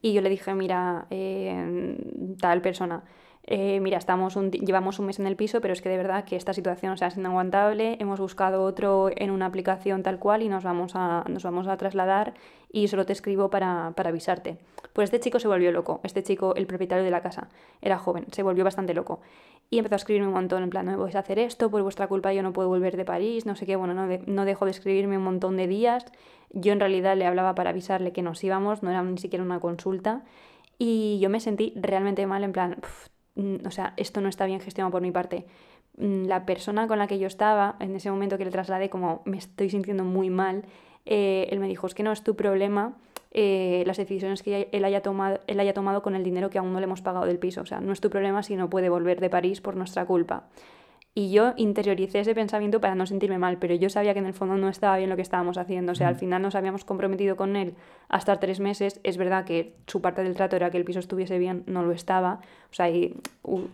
[0.00, 1.98] y yo le dije, mira, eh,
[2.40, 3.02] tal persona,
[3.46, 6.24] eh, mira, estamos un llevamos un mes en el piso, pero es que de verdad
[6.24, 10.42] que esta situación o sea, es inaguantable, hemos buscado otro en una aplicación tal cual
[10.42, 12.34] y nos vamos a, nos vamos a trasladar
[12.72, 14.58] y solo te escribo para, para avisarte.
[14.92, 17.48] Pues este chico se volvió loco, este chico, el propietario de la casa,
[17.82, 19.20] era joven, se volvió bastante loco.
[19.70, 22.06] Y empezó a escribirme un montón, en plan, no vais a hacer esto, por vuestra
[22.06, 24.64] culpa yo no puedo volver de París, no sé qué, bueno, no, de- no dejó
[24.66, 26.04] de escribirme un montón de días.
[26.50, 29.60] Yo en realidad le hablaba para avisarle que nos íbamos, no era ni siquiera una
[29.60, 30.22] consulta.
[30.78, 34.46] Y yo me sentí realmente mal, en plan, "Pf, mm, o sea, esto no está
[34.46, 35.46] bien gestionado por mi parte.
[35.96, 39.22] Mm, La persona con la que yo estaba, en ese momento que le trasladé, como
[39.24, 40.64] me estoy sintiendo muy mal,
[41.06, 42.96] eh, él me dijo, es que no es tu problema
[43.36, 46.72] eh, las decisiones que él haya, tomado, él haya tomado con el dinero que aún
[46.72, 47.62] no le hemos pagado del piso.
[47.62, 50.44] O sea, no es tu problema si no puede volver de París por nuestra culpa.
[51.16, 54.34] Y yo interioricé ese pensamiento para no sentirme mal, pero yo sabía que en el
[54.34, 55.92] fondo no estaba bien lo que estábamos haciendo.
[55.92, 57.74] O sea, al final nos habíamos comprometido con él
[58.08, 59.00] hasta tres meses.
[59.04, 61.92] Es verdad que su parte del trato era que el piso estuviese bien, no lo
[61.92, 62.40] estaba.
[62.74, 63.14] O sea, y,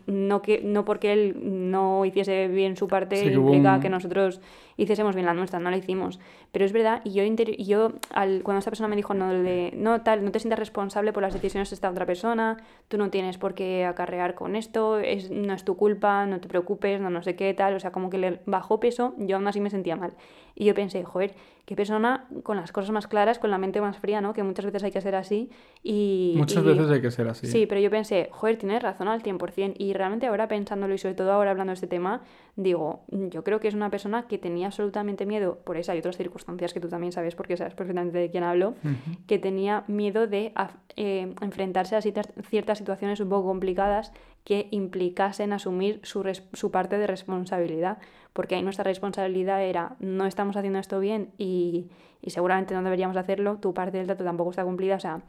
[0.06, 4.42] no, que, no porque él no hiciese bien su parte Sí, implica un- que nosotros
[4.76, 6.20] hiciésemos bien la nuestra, no la hicimos.
[6.52, 9.72] Pero es verdad, y yo, y yo al, cuando esta persona me dijo, no, de,
[9.74, 12.58] no, tal, no te sientas responsable por las decisiones de esta otra persona,
[12.88, 16.48] tú no tienes por qué acarrear con esto, es, no es tu culpa, no te
[16.48, 19.48] preocupes, no no sé qué, tal, o sea, como que le bajó peso, yo aún
[19.48, 20.12] así me sentía mal.
[20.54, 21.34] Y yo pensé, joder,
[21.64, 24.32] qué persona con las cosas más claras, con la mente más fría, ¿no?
[24.32, 25.50] Que muchas veces hay que ser así
[25.82, 26.34] y...
[26.36, 27.46] Muchas y- veces hay que ser así.
[27.46, 29.74] Sí, pero yo pensé, joder, tienes razón al 100%.
[29.78, 32.22] Y realmente ahora pensándolo y sobre todo ahora hablando de este tema,
[32.56, 36.16] digo, yo creo que es una persona que tenía absolutamente miedo, por esa y otras
[36.16, 39.18] circunstancias que tú también sabes porque sabes perfectamente de quién hablo, Ujú.
[39.26, 40.52] que tenía miedo de
[40.96, 44.12] eh, enfrentarse a ciertas situaciones un poco complicadas
[44.44, 46.22] que implicasen asumir su,
[46.52, 47.98] su parte de responsabilidad.
[48.32, 51.88] Porque ahí nuestra responsabilidad era, no estamos haciendo esto bien y,
[52.22, 54.96] y seguramente no deberíamos hacerlo, tu parte del trato tampoco está cumplida.
[54.96, 55.22] O sea,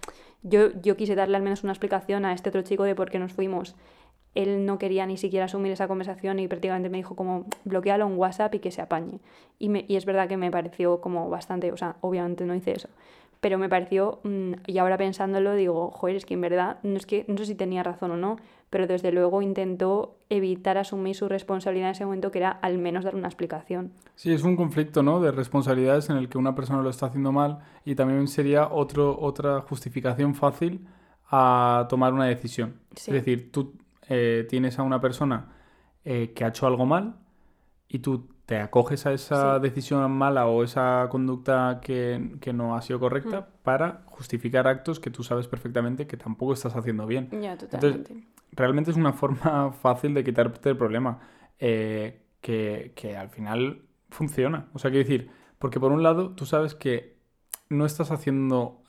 [0.43, 3.17] yo, yo quise darle al menos una explicación a este otro chico de por qué
[3.19, 3.76] nos fuimos.
[4.34, 8.17] Él no quería ni siquiera asumir esa conversación y prácticamente me dijo como bloquealo en
[8.17, 9.19] WhatsApp y que se apañe.
[9.60, 12.71] Y, me- y es verdad que me pareció como bastante, o sea, obviamente no hice
[12.71, 12.88] eso,
[13.41, 17.06] pero me pareció, mm, y ahora pensándolo digo, joder, es que en verdad, no es
[17.06, 18.38] que, no sé si tenía razón o no,
[18.71, 23.03] pero desde luego intentó evitar asumir su responsabilidad en ese momento, que era al menos
[23.03, 23.91] dar una explicación.
[24.15, 25.19] Sí, es un conflicto, ¿no?
[25.21, 29.19] De responsabilidades en el que una persona lo está haciendo mal y también sería otro,
[29.19, 30.88] otra justificación fácil
[31.29, 32.75] a tomar una decisión.
[32.95, 33.12] Sí.
[33.12, 33.73] Es decir, tú
[34.10, 35.49] eh, tienes a una persona
[36.03, 37.15] eh, que ha hecho algo mal
[37.88, 39.62] y tú te acoges a esa Sí.
[39.62, 45.10] decisión mala o esa conducta que, que no ha sido correcta para justificar actos que
[45.10, 47.29] tú sabes perfectamente que tampoco estás haciendo bien.
[47.41, 48.15] Ya, totalmente.
[48.51, 51.19] Realmente es una forma fácil de quitarte el problema,
[51.59, 54.69] eh, que, que al final funciona.
[54.73, 57.17] O sea, quiero decir, porque por un lado tú sabes que
[57.69, 58.83] no estás haciendo,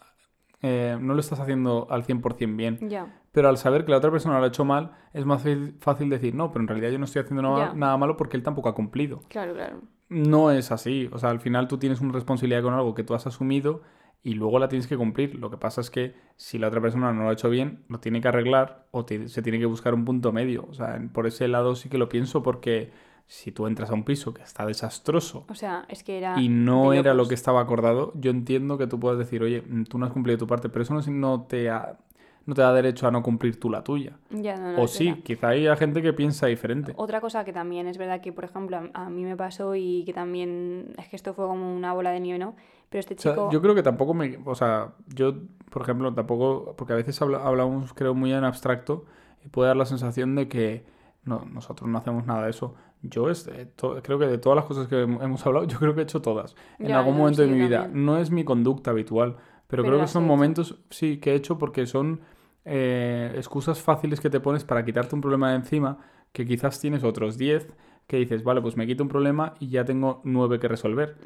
[0.63, 4.11] eh, no lo estás haciendo al 100% bien, ya, pero al saber que la otra
[4.11, 5.43] persona lo ha hecho mal, es más
[5.81, 8.43] fácil, decir, no, pero en realidad yo no estoy haciendo nada, nada malo porque él
[8.43, 9.23] tampoco ha cumplido.
[9.29, 9.81] claro, claro.
[10.13, 11.09] No es así.
[11.11, 13.81] O sea, al final tú tienes una responsabilidad con algo que tú has asumido
[14.25, 15.35] y luego la tienes que cumplir.
[15.35, 17.99] Lo que pasa es que si la otra persona no lo ha hecho bien, lo
[18.01, 20.67] tiene que arreglar o se tiene que buscar un punto medio.
[20.71, 22.91] O sea, por ese lado sí que lo pienso porque
[23.27, 26.39] si tú entras a un piso que está desastroso O sea, es que era...
[26.41, 29.99] y no era lo que estaba acordado, yo entiendo que tú puedas decir, oye, tú
[29.99, 31.97] no has cumplido tu parte, pero eso no, te, ha-
[32.45, 34.19] no te da derecho a no cumplir tú la tuya.
[34.31, 35.23] Ya, no, no, o sí, verdad.
[35.25, 36.93] quizá haya gente que piensa diferente.
[36.97, 40.05] Otra cosa que también es verdad que, por ejemplo, a, a mí me pasó y
[40.05, 42.55] que también es que esto fue como una bola de nieve, ¿no?
[42.93, 43.51] Pero este O sea, chico...
[43.51, 44.39] yo creo que tampoco me...
[44.45, 45.35] O sea, yo,
[45.71, 46.75] por ejemplo, tampoco...
[46.77, 49.05] Porque a veces habla- hablamos, creo, muy en abstracto
[49.45, 50.85] y puede dar la sensación de que
[51.25, 52.75] no, nosotros no hacemos nada de eso.
[53.03, 55.95] Yo es, to- creo que de todas las cosas que hem- hemos hablado, yo creo
[55.95, 56.55] que he hecho todas.
[56.79, 57.83] En Ya, algún momento de mi vida.
[57.85, 58.05] también.
[58.05, 61.59] No es mi conducta habitual, pero, Pero creo que son momentos, sí, que he hecho
[61.59, 62.21] porque son
[62.65, 65.99] eh, excusas fáciles que te pones para quitarte un problema de encima
[66.33, 67.69] que quizás tienes otros 10
[68.07, 71.17] que dices, vale, pues me quito un problema y ya tengo 9 que resolver.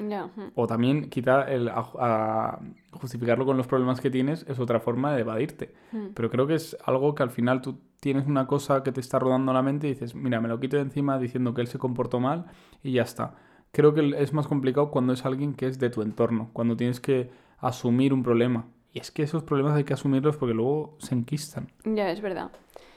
[0.55, 2.59] O también quizá el a- a
[2.91, 5.73] justificarlo con los problemas que tienes es otra forma de evadirte.
[5.91, 6.07] Mm.
[6.13, 9.19] Pero creo que es algo que al final tú tienes una cosa que te está
[9.19, 11.77] rodando la mente y dices, mira, me lo quito de encima diciendo que él se
[11.79, 12.45] comportó mal
[12.83, 13.35] y ya está.
[13.73, 16.99] Creo que es más complicado cuando es alguien que es de tu entorno, cuando tienes
[17.01, 18.65] que asumir un problema.
[18.93, 21.67] Y es que esos problemas hay que asumirlos porque luego se enquistan.
[21.83, 22.51] Ya, es verdad.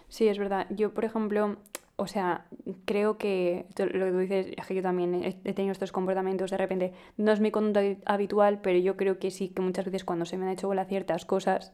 [0.08, 0.66] Sí, es verdad.
[0.70, 1.56] Yo, por ejemplo,
[2.00, 2.46] o sea,
[2.86, 6.56] creo que lo que tú dices, es que yo también he, tenido estos comportamientos de
[6.56, 6.92] repente.
[7.18, 10.24] No es mi conducta habi- habitual, pero yo creo que sí que muchas veces cuando
[10.24, 11.72] se me han hecho bola ciertas cosas,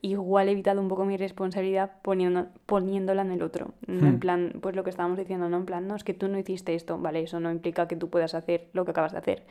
[0.00, 3.74] igual he evitado un poco mi responsabilidad poniendo, poniéndola en el otro.
[3.86, 4.18] En Hmm.
[4.18, 5.58] plan, pues lo que estábamos diciendo, ¿no?
[5.58, 8.08] En plan, no, es que tú no hiciste esto, vale, eso no implica que tú
[8.08, 9.44] puedas hacer lo que acabas de hacer.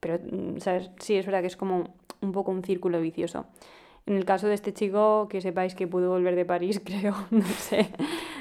[0.00, 0.90] Pero, mm, ¿sabes?
[0.98, 3.46] Sí, es verdad que es como un poco un círculo vicioso.
[4.10, 7.44] En el caso de este chico, que sepáis que pudo volver de París, creo, no
[7.44, 7.90] sé.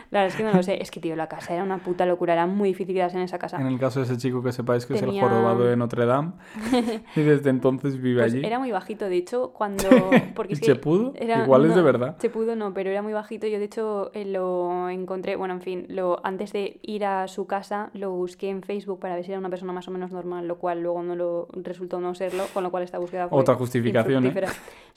[0.10, 0.82] La verdad es que no lo sé.
[0.82, 2.34] Es que, tío, la casa era una puta locura.
[2.34, 3.62] Era muy difícil quedarse en esa casa.
[3.62, 6.32] En el caso de ese chico que sepáis que es el jorobado de Notre Dame
[7.15, 8.43] y desde entonces vive Pues allí.
[8.43, 9.84] era muy bajito, de hecho, cuando...
[10.36, 11.13] Porque ¿Y es que Chepudo?
[11.15, 12.17] era- Igual es de no, verdad.
[12.17, 13.45] Chepudo no, pero era muy bajito.
[13.45, 15.36] Yo, de hecho, eh, lo encontré...
[15.36, 19.13] Bueno, en fin, lo, antes de ir a su casa, lo busqué en Facebook para
[19.13, 21.99] ver si era una persona más o menos normal, lo cual luego no lo resultó
[21.99, 24.34] no serlo, con lo cual esta búsqueda fue Otra justificación, ¿eh?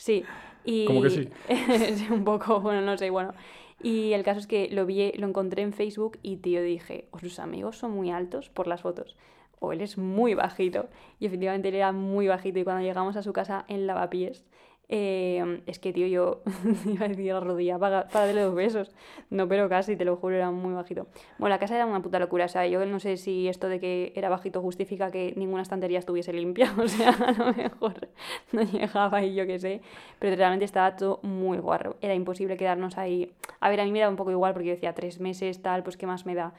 [0.02, 0.24] Sí.
[0.64, 0.84] Y...
[0.86, 1.28] ¿Cómo que sí?
[1.94, 3.34] Sí, un poco, bueno, no sé, bueno.
[3.80, 7.20] Y el caso es que lo vi, lo encontré en Facebook y tío dije, o
[7.20, 9.16] sus amigos son muy altos por las fotos,
[9.60, 10.88] o él es muy bajito.
[11.20, 14.44] Y efectivamente él era muy bajito y cuando llegamos a su casa en Lavapiés,
[14.88, 16.42] eh, es que tío yo
[16.86, 18.90] iba a decir la rodilla para, para darle dos besos.
[19.30, 21.06] No, pero casi, te lo juro, era muy bajito.
[21.38, 23.80] Bueno, la casa era una puta locura, o sea, yo no sé si esto de
[23.80, 28.08] que era bajito justifica que ninguna estantería estuviese limpia, o sea, a lo mejor
[28.52, 29.80] no llegaba y yo qué sé,
[30.18, 33.32] pero realmente estaba todo muy guarro, era imposible quedarnos ahí.
[33.60, 35.82] A ver, a mí me da un poco igual porque yo decía tres meses, tal,
[35.82, 36.52] pues qué más me da.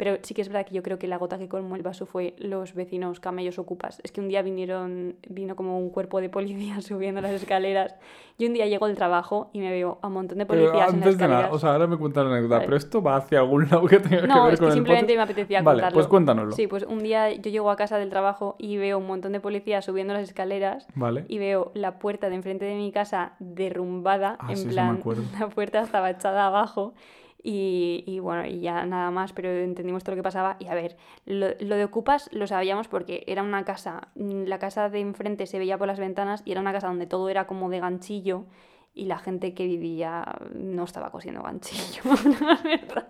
[0.00, 2.06] Pero sí que es verdad que yo creo que la gota que colmó el vaso
[2.06, 4.00] fue los vecinos camellos ocupas.
[4.02, 7.94] Es que un día vinieron, vino como un cuerpo de policía subiendo las escaleras.
[8.38, 10.94] Yo un día llego del trabajo y me veo a un montón de Pero policías
[10.94, 11.54] en las antes de nada, escaleras.
[11.54, 12.64] o sea, ahora me cuentas la anécdota, Vale.
[12.64, 15.22] pero esto va hacia algún lado que tenga que ver es con que simplemente me
[15.22, 15.94] apetecía Vale, contarlo.
[15.96, 16.52] pues cuéntanoslo.
[16.52, 19.40] Sí, pues un día yo llego a casa del trabajo y veo un montón de
[19.40, 21.26] policías subiendo las escaleras Vale.
[21.28, 24.72] y veo la puerta de enfrente de mi casa derrumbada, Ah, en sí, sí, me
[24.72, 25.22] plan, acuerdo.
[25.38, 26.94] la puerta estaba echada abajo
[27.42, 30.74] y, y bueno, y ya nada más, pero entendimos todo lo que pasaba y a
[30.74, 35.00] ver, lo, lo de Ocupas lo sabíamos porque era una casa, mm, la casa de
[35.00, 37.80] enfrente se veía por las ventanas y era una casa donde todo era como de
[37.80, 38.44] ganchillo
[38.92, 42.02] y la gente que vivía no estaba cosiendo ganchillo,
[42.40, 43.08] la verdad.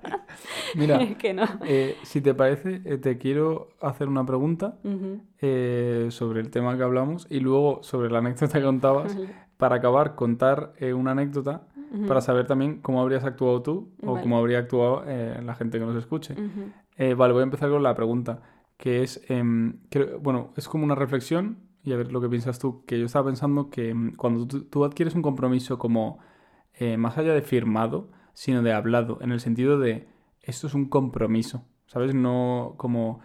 [0.77, 1.45] Mira, Es que no.
[1.65, 4.77] eh, si te parece, eh, te quiero hacer una pregunta
[5.41, 9.17] eh, sobre el tema que hablamos y luego sobre la anécdota que contabas.
[9.57, 11.63] Para acabar, contar una anécdota
[12.07, 15.85] Para saber también cómo habrías actuado tú o cómo habría actuado eh, la gente que
[15.85, 16.37] nos escuche.
[16.97, 18.43] Eh, vale, voy a empezar con la pregunta,
[18.77, 19.79] que es, em,
[20.21, 23.27] bueno, es como una reflexión y a ver lo que piensas tú, que yo estaba
[23.27, 26.19] pensando que em, cuando tú, tú adquieres un compromiso como
[26.75, 30.07] eh, más allá de firmado, sino de hablado, en el sentido de
[30.43, 32.15] esto es un compromiso, ¿sabes?
[32.15, 33.21] No como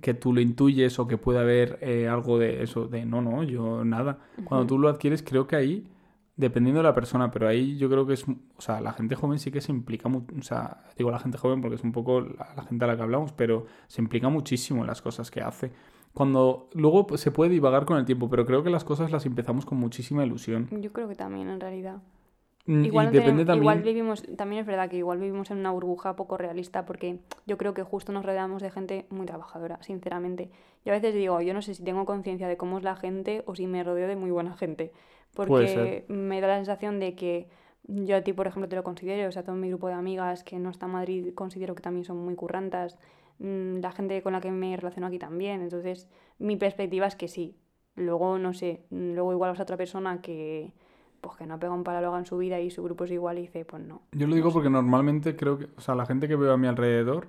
[0.00, 3.42] que tú lo intuyes o que puede haber eh, algo de eso, de no, no,
[3.42, 4.18] yo nada.
[4.44, 5.88] Cuando tú lo adquieres, creo que ahí,
[6.40, 9.38] dependiendo de la persona, pero ahí yo creo que es, o sea, la gente joven
[9.38, 12.54] sí que se implica, o sea, digo la gente joven porque es un poco la,
[12.56, 15.70] la gente a la que hablamos, pero se implica muchísimo en las cosas que hace.
[16.12, 19.26] Cuando luego pues, se puede divagar con el tiempo, pero creo que las cosas las
[19.26, 20.68] empezamos con muchísima ilusión.
[20.80, 21.98] Yo creo que también, en realidad.
[22.66, 23.58] Mm, Igual, no tenemos- también...
[23.62, 27.56] igual vivimos, también es verdad que igual vivimos en una burbuja poco realista porque yo
[27.56, 30.50] creo que justo nos rodeamos de gente muy trabajadora, sinceramente.
[30.84, 33.42] Yo a veces digo, yo no sé si tengo conciencia de cómo es la gente
[33.46, 34.92] o si me rodeo de muy buena gente,
[35.34, 37.48] porque me da la sensación de que
[37.84, 40.44] yo a ti, por ejemplo, te lo considero, o sea, todo mi grupo de amigas
[40.44, 42.98] que no está en Madrid considero que también son muy currantas,
[43.38, 47.28] mm, la gente con la que me relaciono aquí también, entonces mi perspectiva es que
[47.28, 47.56] sí.
[47.96, 50.72] Luego, no sé, mm, luego igual vas a otra persona que
[51.20, 53.42] pues que no pega un palo en su vida y su grupo es igual y
[53.42, 54.02] dice, pues no.
[54.12, 56.66] Yo lo digo porque normalmente creo que, o sea, la gente que veo a mi
[56.66, 57.28] alrededor,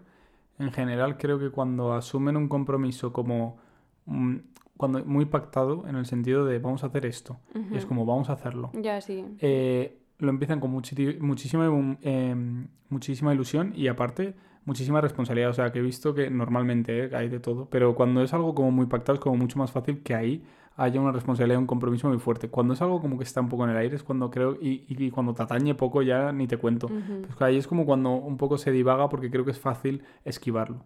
[0.59, 3.57] en general creo que cuando asumen un compromiso como
[4.05, 4.37] mm,
[4.81, 7.37] cuando muy pactado en el sentido de vamos a hacer esto,
[7.71, 8.69] y es como vamos a hacerlo.
[8.73, 9.23] Ya, sí.
[9.39, 11.65] eh, lo empiezan con muchísima,
[12.01, 14.33] em, muchísima ilusión y aparte
[14.65, 15.49] muchísima responsabilidad.
[15.49, 18.53] O sea, que he visto que normalmente eh, hay de todo, pero cuando es algo
[18.53, 20.43] como muy pactado es como mucho más fácil que ahí
[20.77, 22.49] haya una responsabilidad y un compromiso muy fuerte.
[22.49, 24.85] Cuando es algo como que está un poco en el aire es cuando creo, y,
[24.87, 26.87] y- y cuando te atañe poco ya ni te cuento.
[26.87, 27.21] Ujú.
[27.23, 30.03] Pues que ahí es como cuando un poco se divaga porque creo que es fácil
[30.23, 30.85] esquivarlo.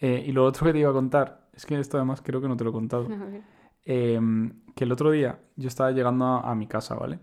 [0.00, 2.48] Eh, y lo otro que te iba a contar, es que esto además creo que
[2.48, 3.04] no te lo he contado.
[3.12, 3.42] A ver.
[3.84, 7.18] Em, que el otro día yo estaba llegando a, a mi casa, ¿vale?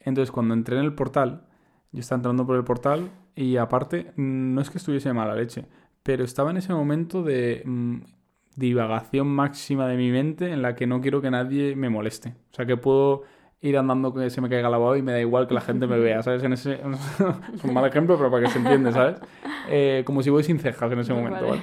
[0.00, 1.46] Entonces cuando entré en el portal,
[1.92, 5.66] yo estaba entrando por el portal y aparte, no es que estuviese mala leche,
[6.02, 7.98] pero estaba en ese momento de mm,
[8.56, 12.34] divagación máxima de mi mente en la que no quiero que nadie me moleste.
[12.50, 13.22] O sea, que puedo
[13.62, 15.86] ir andando que se me caiga la baba y me da igual que la gente
[15.86, 16.42] me vea, ¿sabes?
[16.42, 16.80] En ese,
[17.54, 19.20] es un mal ejemplo, pero para que se entiende, ¿sabes?
[19.68, 21.62] Eh, como si voy sin cejas en ese momento, Vale.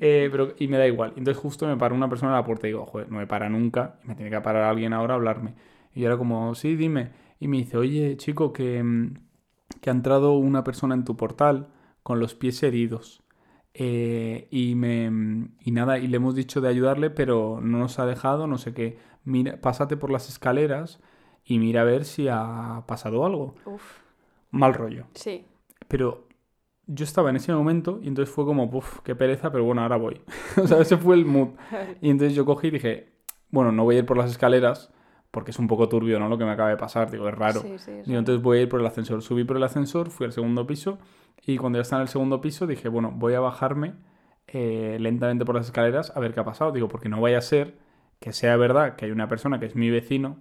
[0.00, 1.12] Eh, pero, y me da igual.
[1.14, 3.50] Entonces justo me para una persona en la puerta y digo, joder, no me para
[3.50, 4.00] nunca.
[4.04, 5.54] Me tiene que parar alguien ahora a hablarme.
[5.94, 7.10] Y yo era como, sí, dime.
[7.38, 9.14] Y me dice, oye, chico, que, mm,
[9.82, 11.68] que ha entrado una persona en tu portal
[12.02, 13.22] con los pies heridos.
[13.74, 17.98] Eh, y, me, mm, y nada, y le hemos dicho de ayudarle, pero no nos
[17.98, 18.98] ha dejado, no sé qué.
[19.24, 20.98] Mira, pásate por las escaleras
[21.46, 23.54] y mira a ver si ha pasado algo.
[23.64, 23.82] Uf,
[24.50, 25.06] Mal rollo.
[25.14, 25.44] sí.
[25.88, 26.26] Pero
[26.88, 29.96] yo estaba en ese momento y entonces fue como, puff, qué pereza, pero bueno, ahora
[29.96, 30.20] voy.
[30.62, 31.50] o sea, ese fue el mood.
[32.00, 33.12] Y entonces yo cogí y dije,
[33.50, 34.92] bueno, no voy a ir por las escaleras
[35.30, 36.28] porque es un poco turbio, ¿no?
[36.28, 37.60] Lo que me acaba de pasar, digo, es raro.
[37.60, 39.22] Sí, sí, es Digo, entonces voy a ir por el ascensor.
[39.22, 40.98] Subí por el ascensor, fui al segundo piso
[41.44, 43.94] y cuando ya estaba en el segundo piso dije, bueno, voy a bajarme
[44.48, 46.72] eh, lentamente por las escaleras a ver qué ha pasado.
[46.72, 47.76] Digo, porque no vaya a ser
[48.20, 50.38] que sea verdad que hay una persona que es mi vecino.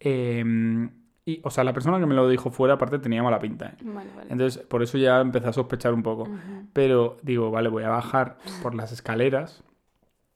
[0.00, 0.88] Eh,
[1.28, 3.66] y, o sea, la persona que me lo dijo fuera, aparte, tenía mala pinta.
[3.66, 3.74] ¿eh?
[3.82, 4.28] Vale, vale.
[4.30, 6.26] Entonces, por eso ya empecé a sospechar un poco.
[6.72, 9.62] Pero digo, vale, voy a bajar por las escaleras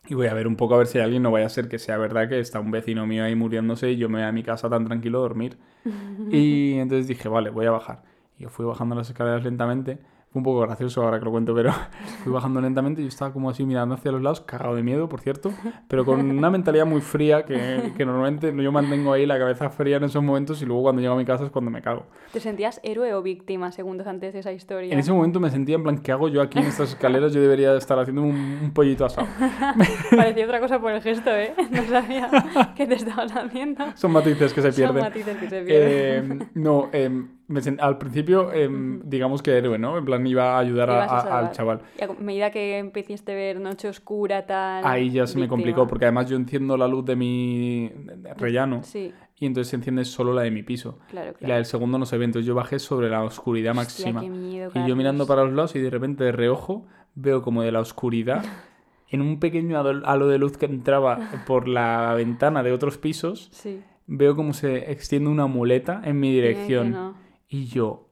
[0.07, 1.69] y voy a ver un poco a ver si hay alguien, no vaya a ser
[1.69, 4.33] que sea verdad que está un vecino mío ahí muriéndose y yo me voy a
[4.33, 5.57] mi casa tan tranquilo a dormir.
[6.31, 8.03] Y entonces dije, vale, voy a bajar.
[8.39, 9.99] Y yo fui bajando las escaleras lentamente.
[10.33, 11.73] Fue un poco gracioso ahora que lo cuento, pero
[12.25, 15.07] fui bajando lentamente y yo estaba como así mirando hacia los lados, cagado de miedo,
[15.09, 15.53] por cierto,
[15.89, 19.99] pero con una mentalidad muy fría que, que normalmente yo mantengo ahí la cabeza fría
[19.99, 22.07] en esos momentos y luego cuando llego a mi casa es cuando me cago.
[22.33, 24.91] ¿Te sentías héroe o víctima segundos antes de esa historia?
[24.93, 27.35] En ese momento me sentía en plan, ¿qué hago yo aquí en estas escaleras?
[27.35, 29.27] Yo debería estar haciendo un, un pollito asado.
[30.17, 31.55] Parecía otra cosa por el gesto, ¿eh?
[31.71, 32.31] No sabía
[32.75, 33.85] qué te estabas haciendo.
[33.97, 35.03] Son matices que se Son pierden.
[35.03, 36.43] matices que se pierden.
[36.43, 37.11] Eh, no, eh,
[37.53, 38.69] me sent- al principio, eh,
[39.05, 39.99] digamos que héroe, ¿no?
[39.99, 41.81] En plan, iba a ayudar a- a al chaval.
[42.01, 44.85] Y a medida que empezaste a ver Noche Oscura, tal...
[44.85, 47.93] Ahí ya se me complicó, porque además yo enciendo la luz de mi
[48.39, 50.99] rellano Sí, y entonces se enciende solo la de mi piso.
[51.11, 51.55] claro, Y la claro.
[51.57, 54.21] del segundo no se ve, entonces yo bajé sobre la oscuridad Hostia, máxima.
[54.23, 57.63] qué miedo, Y yo mirando para los lados y de repente de reojo veo como
[57.63, 58.43] de la oscuridad,
[59.11, 63.83] en un pequeño halo de luz que entraba por la ventana de otros pisos, Sí.
[64.07, 67.15] veo como se extiende una muleta en mi dirección.
[67.55, 68.09] Y yo,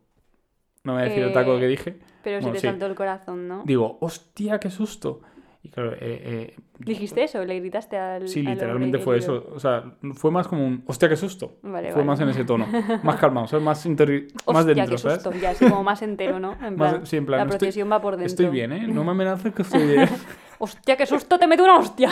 [0.84, 2.66] no me voy a decir el taco Eh, que dije, Pero Bueno, se te sí.
[2.66, 3.62] saltó el corazón, ¿no?
[3.64, 5.22] digo, hostia, qué susto.
[5.62, 7.42] Y claro, eh, eh, ¿Dijiste eso?
[7.44, 9.46] ¿Le gritaste al Sí, al literalmente fue eso.
[9.54, 11.58] O sea, fue más como un, hostia, qué susto.
[11.62, 12.04] Vale, fue vale.
[12.06, 12.66] más en ese tono.
[13.02, 13.64] Más calmado, ¿sabes?
[13.64, 13.98] Más, más
[14.46, 15.22] Hostia, dentro, qué ¿sabes?
[15.22, 15.38] susto.
[15.38, 16.52] Ya, así como más entero, ¿no?
[16.62, 18.26] En Más- plan, sí, en plan, la no estoy- procesión va por dentro.
[18.26, 18.86] Estoy bien, ¿eh?
[18.88, 20.08] No me amenaces que estoy bien.
[20.58, 22.10] Hostia, qué susto, te meto una hostia.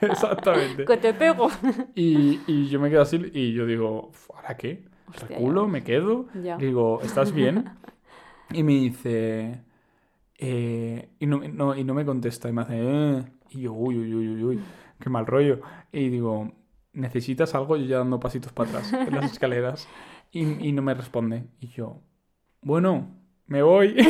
[0.00, 0.84] Exactamente.
[0.84, 1.48] que te pego.
[1.94, 4.84] Y, y yo me quedo así y yo digo, ¿ahora qué?
[5.08, 5.62] Hostia, ¿Reculo?
[5.66, 5.68] ya.
[5.72, 6.26] ¿Me quedo?
[6.42, 6.56] Ya.
[6.56, 7.70] Digo, ¿estás bien?
[8.52, 9.60] Y me dice...
[10.38, 12.48] eh, y, no, no- y no me contesta.
[12.48, 12.74] Y me hace...
[12.78, 13.24] "Eh".
[13.50, 14.60] Y yo, uy, uy, uy, uy, uy,
[15.00, 15.60] qué mal rollo.
[15.92, 16.52] Y digo,
[16.92, 17.76] ¿necesitas algo?
[17.76, 19.88] Yo ya dando pasitos para atrás en las escaleras.
[20.30, 21.44] Y, y no me responde.
[21.60, 22.00] Y yo,
[22.62, 23.08] bueno,
[23.46, 23.96] me voy.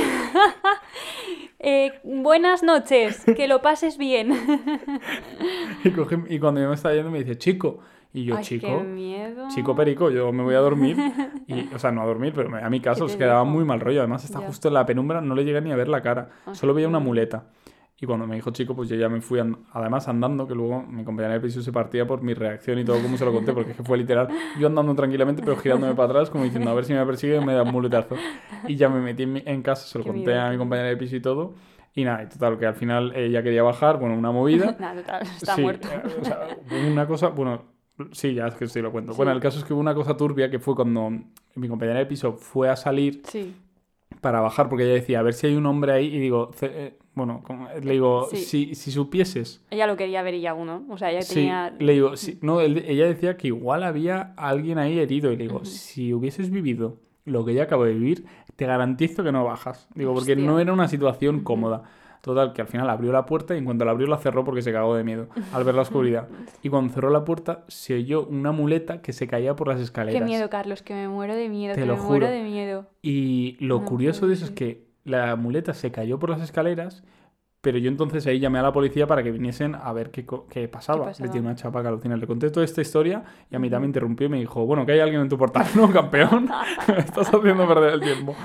[1.59, 4.31] Eh, buenas noches, que lo pases bien.
[5.85, 7.81] y, y cuando yo me estaba yendo me dice, chico.
[8.17, 8.67] Y yo, Ay, chico...
[8.79, 9.47] qué miedo.
[9.49, 10.97] Chico perico, yo me voy a dormir.
[11.49, 13.53] Y, o sea, no a dormir, pero a mi ¿Qué os quedaba dijo?
[13.53, 14.01] muy mal rollo.
[14.01, 16.31] Además, está justo en la penumbra, no le llega ni a ver la cara.
[16.45, 17.51] Ah, Solo veía una muleta.
[18.01, 20.83] Y cuando me dijo chico, pues yo ya me fui, and- además andando, que luego
[20.83, 23.53] mi compañera de piso se partía por mi reacción y todo como se lo conté,
[23.53, 26.75] porque es que fue literal, yo andando tranquilamente, pero girándome para atrás, como diciendo, a
[26.75, 28.17] ver si me persigue, me da un muletazo.
[28.67, 30.59] Y ya me metí en, mi- en casa, se lo Qué conté miedo, a mi
[30.59, 31.55] compañera de piso y todo.
[31.95, 34.77] Y nada, y total, que al final ella quería bajar, bueno, una movida.
[34.81, 35.89] Nada, total, está Sí, muerto.
[35.93, 36.39] eh, o sea,
[36.91, 37.76] una cosa, bueno,
[38.13, 39.13] sí, ya es que sí lo cuento.
[39.13, 39.17] Sí.
[39.17, 41.11] Bueno, el caso es que hubo una cosa turbia que fue cuando
[41.55, 43.55] mi compañera de piso fue a salir Sí,
[44.21, 46.99] para bajar, porque ella decía, a ver si hay un hombre ahí, y digo, eh,
[47.15, 48.37] bueno, como- le digo, Sí.
[48.39, 50.85] si, si supieses, ella lo quería ver y ya uno.
[50.91, 51.75] O sea, ella sí, tenía...
[51.79, 55.45] le digo, sí, no, él- ella decía que igual había alguien ahí herido, y le
[55.45, 58.25] digo, si hubieses vivido lo que ella acabo de vivir,
[58.57, 59.89] te garantizo que no bajas.
[59.95, 60.47] Digo, porque Hostia.
[60.47, 61.83] no era una situación cómoda.
[62.27, 64.61] Total, que al final abrió la puerta y en cuanto la abrió la cerró porque
[64.61, 66.27] se cagó de miedo al ver la oscuridad.
[66.63, 70.19] Y cuando cerró la puerta se oyó una muleta que se caía por las escaleras.
[70.21, 72.37] Qué miedo, Carlos, que me muero de miedo, Te que lo me muero juro.
[72.37, 72.87] de miedo.
[73.01, 77.05] Y lo No curioso de eso es que la muleta se cayó por las escaleras,
[77.61, 80.67] pero yo entonces ahí llamé a la policía para que viniesen a ver qué, qué
[80.67, 81.05] pasaba.
[81.05, 81.27] pasaba?
[81.27, 82.17] Le tiré una chapa que alucina.
[82.17, 84.91] Le conté toda esta historia y a mitad me interrumpió y me dijo, bueno, que
[84.93, 86.49] hay alguien en tu portal, ¿no, campeón?
[86.89, 88.35] me estás haciendo perder el tiempo.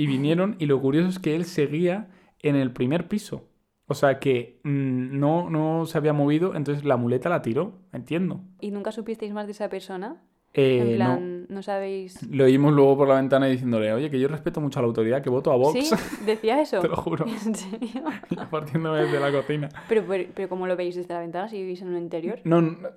[0.00, 2.06] Y vinieron y lo curioso es que él seguía
[2.40, 3.48] en el primer piso.
[3.86, 8.42] O sea que mm, no, no se había movido, entonces la muleta la tiró, entiendo.
[8.60, 10.22] ¿Y nunca supisteis más de esa persona?
[10.54, 10.96] Eh, en no.
[10.96, 12.22] plan, no, sabéis...
[12.30, 15.22] Lo oímos luego por la ventana diciéndole, oye, que yo respeto mucho a la autoridad,
[15.22, 15.72] que voto a Vox.
[15.72, 15.94] ¿Sí?
[16.24, 16.80] ¿Decía eso?
[16.80, 17.26] Te lo juro.
[17.26, 18.02] ¿En serio?
[18.50, 19.68] partiéndome desde la cocina.
[19.88, 22.40] Pero, pero, pero ¿cómo lo veis desde la ventana si vivís en un interior?
[22.44, 22.88] No, no,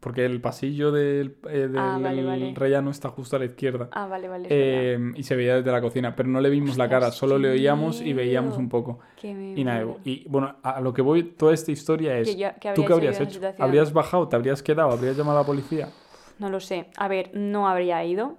[0.00, 2.52] porque el pasillo del, eh, del Ah, vale, vale.
[2.54, 3.88] rellano está justo a la izquierda.
[3.92, 4.48] Ah, vale, vale.
[4.50, 7.48] Eh, y se veía desde la cocina, pero no le vimos la cara, solo le
[7.48, 8.60] qué oíamos y veíamos miedo.
[8.60, 8.98] un poco.
[9.22, 10.00] Y nada, muero.
[10.04, 12.92] y bueno, a lo que voy, toda esta historia es, Que yo- que ¿tú qué
[12.92, 13.40] habrías hecho?
[13.58, 14.28] ¿Habrías bajado?
[14.28, 14.90] ¿Te habrías quedado?
[14.90, 15.88] ¿Habrías llamado a la policía?
[16.38, 16.86] No lo sé.
[16.96, 18.36] A ver, no habría ido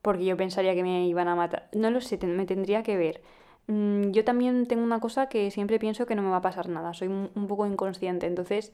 [0.00, 1.68] porque yo pensaría que me iban a matar.
[1.72, 3.20] No lo sé, ten- me tendría que ver.
[3.68, 6.68] Mm, Yo también tengo una cosa que siempre pienso que no me va a pasar
[6.68, 6.92] nada.
[6.94, 8.26] Soy un un poco inconsciente.
[8.26, 8.72] Entonces,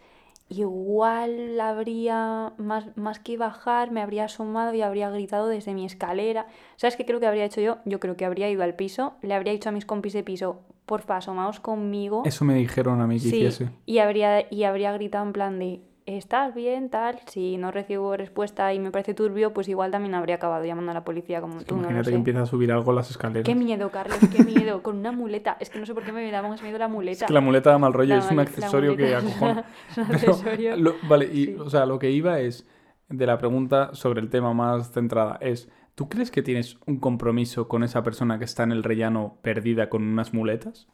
[0.49, 6.47] igual habría, más, más que bajar, me habría asomado y habría gritado desde mi escalera.
[6.77, 7.79] ¿Sabes qué creo que habría hecho yo?
[7.85, 10.61] Yo creo que habría ido al piso, le habría dicho a mis compis de piso,
[10.87, 12.23] porfa, asomaos conmigo.
[12.25, 13.71] Eso me dijeron a mí que Sí, hiciese.
[13.87, 15.81] y habría, y habría gritado en plan de,
[16.17, 16.89] ¿estás bien?
[16.91, 17.19] Tal.
[17.27, 20.95] Si no recibo respuesta y me parece turbio, pues igual también habría acabado llamando a
[20.95, 22.11] la policía como tú, no lo Imagínate sé.
[22.13, 23.45] que empieza a subir algo las escaleras.
[23.45, 24.83] Qué miedo, Carlos, qué miedo.
[24.83, 25.57] Con una muleta.
[25.61, 27.25] Es que no sé por qué me daba más miedo la muleta.
[27.25, 29.65] Es que la muleta da mal rollo, La es un accesorio que muleta es acojona.
[29.97, 30.77] un Pero accesorio.
[30.77, 31.57] lo- vale, y Sí.
[31.59, 32.67] o sea, lo que iba es
[33.09, 37.69] de la pregunta sobre el tema más centrada es, ¿tú crees que tienes un compromiso
[37.69, 40.89] con esa persona que está en el rellano perdida con unas muletas?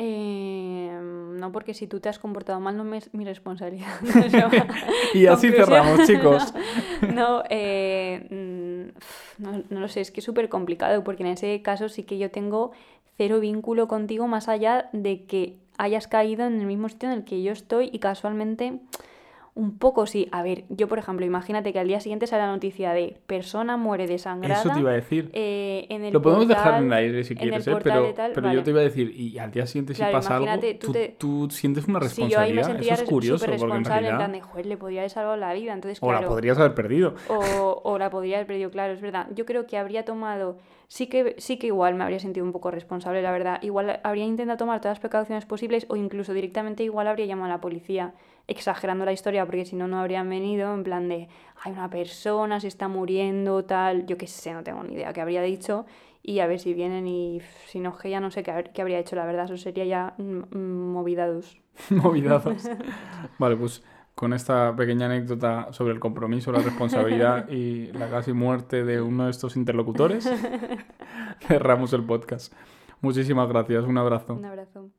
[0.00, 3.88] Eh, no, porque si tú te has comportado mal, no es mi responsabilidad.
[5.14, 6.54] Y así cerramos, chicos.
[7.12, 11.60] No, eh, mm, no, no lo sé, es que es súper complicado porque en ese
[11.62, 12.70] caso sí que yo tengo
[13.16, 17.24] cero vínculo contigo más allá de que hayas caído en el mismo sitio en el
[17.24, 18.78] que yo estoy y casualmente
[19.54, 20.28] un poco sí.
[20.32, 23.76] A ver, yo por ejemplo, imagínate que al día siguiente sale la noticia de persona
[23.76, 24.60] muere desangrada.
[24.60, 25.30] Eso te iba a decir.
[25.32, 27.76] eh, en el Lo podemos dejar en el aire si quieres, ¿eh?
[27.82, 30.36] pero, tal, pero yo te iba a decir, y al día siguiente si Claro, pasa
[30.36, 32.66] algo, tú tú, te- tú sientes una Sí, yo ahí me responsabilidad.
[32.66, 34.46] sentía Eso es curioso, súper porque en responsable, en plan realidad...
[34.46, 35.72] de, joder, le podría haber salvado la vida.
[35.72, 37.14] Entonces, O la podrías haber perdido.
[37.28, 39.26] o, o la podría haber perdido, claro, es verdad.
[39.34, 42.70] Yo creo que habría tomado, sí que, sí que igual me habría sentido un poco
[42.70, 43.58] responsable, la verdad.
[43.62, 47.56] Igual habría intentado tomar todas las precauciones posibles o incluso directamente igual habría llamado a
[47.56, 48.14] la policía
[48.48, 51.28] exagerando la historia porque si no, no habrían venido en plan de,
[51.62, 55.20] hay una persona, se está muriendo, tal, yo qué sé, no tengo ni idea qué
[55.20, 55.86] habría dicho
[56.22, 58.98] y a ver si vienen y si no, que ya no sé qué, qué habría
[58.98, 61.60] hecho, la verdad, eso sería ya movidados.
[61.90, 62.68] Movidazos.
[63.38, 63.82] Vale, pues
[64.14, 69.26] con esta pequeña anécdota sobre el compromiso, la responsabilidad y la casi muerte de uno
[69.26, 70.28] de estos interlocutores,
[71.46, 72.52] cerramos el podcast.
[73.00, 74.34] Muchísimas gracias, un abrazo.
[74.34, 74.90] Un abrazo.